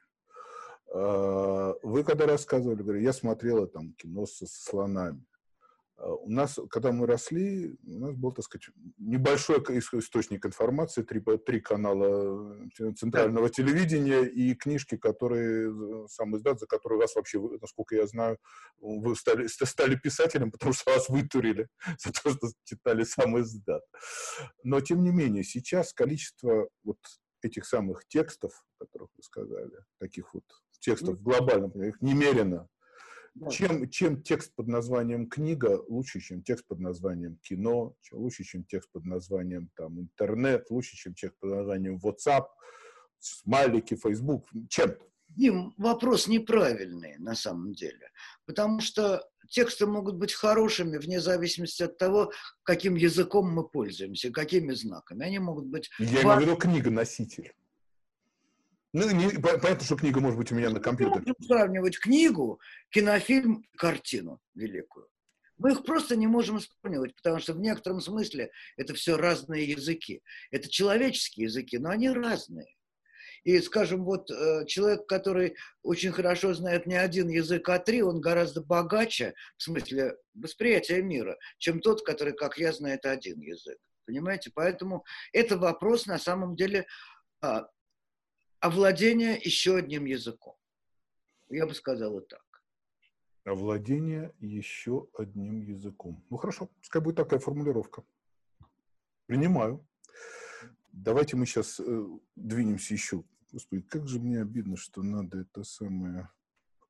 [0.93, 5.25] Э, вы когда рассказывали, говорю, я смотрела там кино со слонами.
[6.01, 11.21] А, у нас, когда мы росли, у нас был, так сказать, небольшой источник информации, три,
[11.45, 13.53] три канала э, центрального да.
[13.53, 18.37] телевидения и книжки, которые, э, сам издат, за которые вас вообще, насколько я знаю,
[18.79, 21.67] вы стали, стали писателем, потому что вас вытурили
[21.99, 23.83] за то, что читали сам издат.
[24.63, 26.97] Но, тем не менее, сейчас количество вот
[27.43, 30.43] этих самых текстов, о которых вы сказали, таких вот
[30.79, 32.67] текстов глобально, их немерено
[33.49, 38.63] чем, чем текст под названием книга лучше, чем текст под названием кино, чем, лучше, чем
[38.65, 42.45] текст под названием там, интернет, лучше, чем текст под названием WhatsApp,
[43.19, 44.95] смайлики, Facebook, чем?
[45.29, 48.11] Дим, вопрос неправильный на самом деле,
[48.45, 52.31] потому что тексты могут быть хорошими вне зависимости от того,
[52.63, 55.25] каким языком мы пользуемся, какими знаками.
[55.25, 55.89] Они могут быть...
[55.99, 57.53] Я имею в виду книга-носитель.
[58.93, 61.21] Ну, не, понятно, что книга может быть у меня на компьютере.
[61.25, 65.07] Мы можем сравнивать книгу, кинофильм, картину великую.
[65.57, 70.21] Мы их просто не можем сравнивать, потому что в некотором смысле это все разные языки.
[70.49, 72.75] Это человеческие языки, но они разные.
[73.43, 78.21] И, скажем, вот э, человек, который очень хорошо знает не один язык, а три, он
[78.21, 83.77] гораздо богаче, в смысле восприятия мира, чем тот, который, как я, знает один язык.
[84.05, 84.51] Понимаете?
[84.53, 86.85] Поэтому это вопрос, на самом деле,
[88.61, 90.55] овладения еще одним языком.
[91.49, 92.45] Я бы сказала так.
[93.43, 96.23] Овладение еще одним языком.
[96.29, 98.03] Ну хорошо, пускай будет такая формулировка.
[99.25, 99.85] Принимаю.
[100.91, 102.05] Давайте мы сейчас э,
[102.35, 103.23] двинемся еще.
[103.51, 106.29] Господи, как же мне обидно, что надо это самое...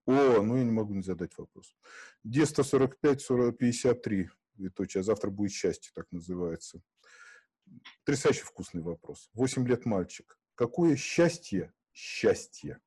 [0.05, 1.75] О, ну я не могу не задать вопрос.
[2.23, 6.81] Д-145, 53, Виточи, а завтра будет счастье, так называется.
[7.99, 9.29] Потрясающе вкусный вопрос.
[9.33, 10.40] Восемь лет мальчик.
[10.61, 11.73] Какое счастье?
[11.91, 12.79] Счастье.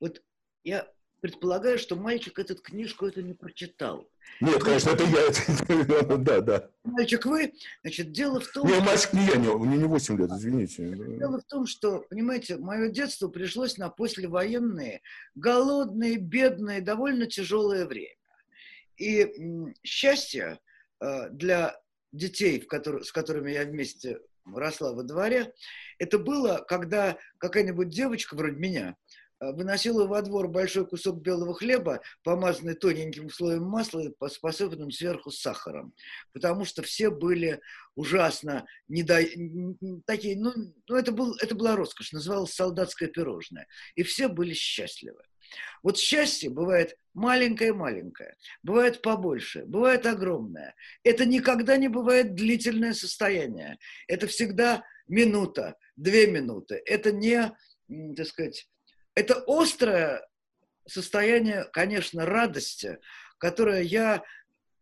[0.00, 0.20] Вот
[0.64, 4.10] я предполагаю, что мальчик этот книжку эту не прочитал.
[4.40, 6.02] Нет, конечно, это я.
[6.18, 6.70] Да, да.
[6.82, 8.66] Мальчик вы, значит, дело в том...
[8.66, 10.82] Не, мальчик не я, не, мне не 8 лет, извините.
[11.16, 15.00] Дело в том, что, понимаете, мое детство пришлось на послевоенные,
[15.36, 18.16] голодные, бедные, довольно тяжелое время.
[18.96, 19.32] И
[19.84, 20.58] счастье
[21.00, 21.80] э, для
[22.10, 24.18] детей, в который, с которыми я вместе
[24.54, 25.52] росла во дворе,
[25.98, 28.96] это было, когда какая-нибудь девочка вроде меня
[29.38, 35.92] Э, выносила во двор большой кусок белого хлеба, помазанный тоненьким слоем масла, посыпанным сверху сахаром.
[36.32, 37.60] Потому что все были
[37.94, 39.20] ужасно недо...
[40.06, 40.52] такие, ну,
[40.88, 43.66] ну это, был, это была роскошь, называлось солдатское пирожное.
[43.94, 45.22] И все были счастливы.
[45.82, 50.74] Вот счастье бывает маленькое-маленькое, бывает побольше, бывает огромное.
[51.02, 53.78] Это никогда не бывает длительное состояние.
[54.06, 56.82] Это всегда минута, две минуты.
[56.84, 57.52] Это не,
[58.16, 58.68] так сказать,
[59.14, 60.26] это острое
[60.86, 62.98] состояние, конечно, радости,
[63.38, 64.22] которое я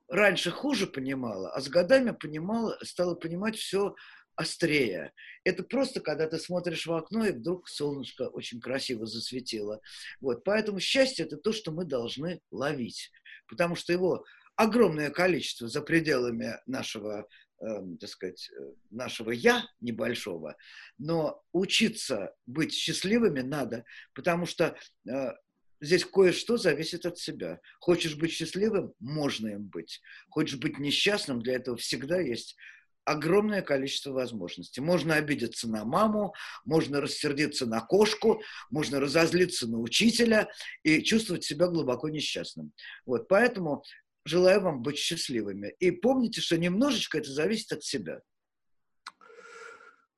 [0.09, 3.95] раньше хуже понимала, а с годами понимала, стала понимать все
[4.37, 5.13] острее.
[5.45, 9.81] Это просто, когда ты смотришь в окно, и вдруг солнышко очень красиво засветило.
[10.21, 10.45] Вот.
[10.45, 13.11] Поэтому счастье– это то, что мы должны ловить.
[13.49, 14.25] Потому что его
[14.57, 17.29] огромное количество за пределами нашего
[17.61, 17.67] э,
[18.01, 20.57] так сказать, э, нашего «я» небольшого,
[20.99, 24.77] но учиться быть счастливыми надо, потому что
[25.09, 25.33] э,
[25.81, 27.61] здесь кое-что зависит от себя.
[27.81, 30.01] Хочешь быть счастливым– можно им быть.
[30.29, 32.57] Хочешь быть несчастным– для этого всегда есть
[33.05, 34.81] огромное количество возможностей.
[34.81, 36.35] Можно обидеться на маму,
[36.65, 40.49] можно рассердиться на кошку, можно разозлиться на учителя
[40.83, 42.73] и чувствовать себя глубоко несчастным.
[43.07, 43.85] Вот, поэтому
[44.25, 45.75] желаю вам быть счастливыми.
[45.79, 48.21] И помните, что немножечко это зависит от себя.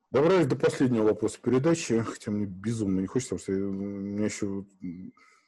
[0.09, 4.65] Добрались до последнего вопроса передачи, хотя мне безумно не хочется, потому что я, меня еще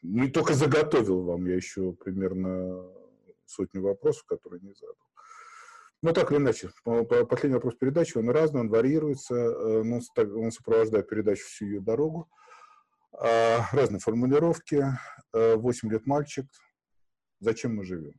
[0.02, 2.86] не только заготовил вам, я еще примерно
[3.46, 5.09] сотню вопросов, которые не задал.
[6.02, 11.44] Ну, так или иначе, последний вопрос передачи, он разный, он варьируется, э, он, сопровождает передачу
[11.46, 12.30] всю ее дорогу.
[13.12, 14.82] А, разные формулировки.
[15.34, 16.46] Э, восемь лет мальчик.
[17.40, 18.14] Зачем мы живем?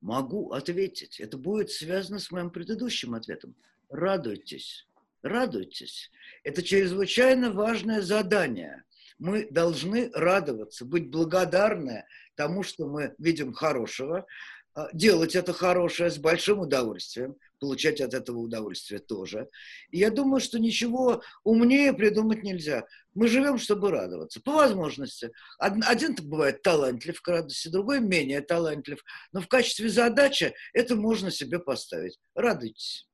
[0.00, 1.20] Могу ответить.
[1.20, 3.54] Это будет связано с моим предыдущим ответом.
[3.88, 4.86] Радуйтесь.
[5.22, 6.10] Радуйтесь.
[6.42, 8.84] Это чрезвычайно важное задание.
[9.20, 12.04] Мы должны радоваться, быть благодарны
[12.36, 14.26] тому, что мы видим хорошего,
[14.72, 19.50] а, делать это хорошее с большим удовольствием, получать от этого удовольствие тоже.
[19.90, 22.86] И я думаю, что ничего умнее придумать нельзя.
[23.12, 24.40] Мы живем, чтобы радоваться.
[24.40, 25.32] По возможности.
[25.58, 29.04] Один бывает талантлив к радости, другой менее талантлив.
[29.32, 32.18] Но в качестве задачи это можно себе поставить.
[32.34, 33.09] Радуйтесь.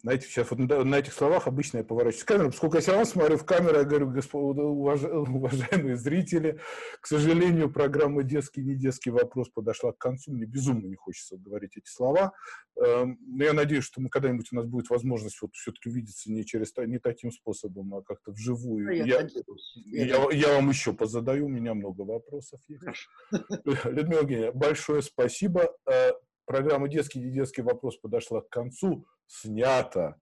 [0.00, 3.04] Знаете, сейчас вот на, этих словах обычно я поворачиваюсь к камеру, поскольку я все равно
[3.04, 6.60] смотрю в камеру, я говорю, господа, уваж, уважаемые зрители,
[7.00, 11.76] к сожалению, программа «Детский, не детский вопрос» подошла к концу, мне безумно не хочется говорить
[11.76, 12.32] эти слова,
[12.76, 16.44] эм, но я надеюсь, что мы когда-нибудь у нас будет возможность вот все-таки увидеться не,
[16.44, 18.94] через, не таким способом, а как-то вживую.
[18.94, 19.28] Я, я,
[19.84, 22.84] я, я вам еще позадаю, у меня много вопросов есть.
[23.84, 25.74] Людмила Евгеньевна, большое спасибо.
[25.90, 26.12] Э,
[26.48, 29.04] Программа «Детский и детский вопрос» подошла к концу.
[29.28, 30.20] Снято.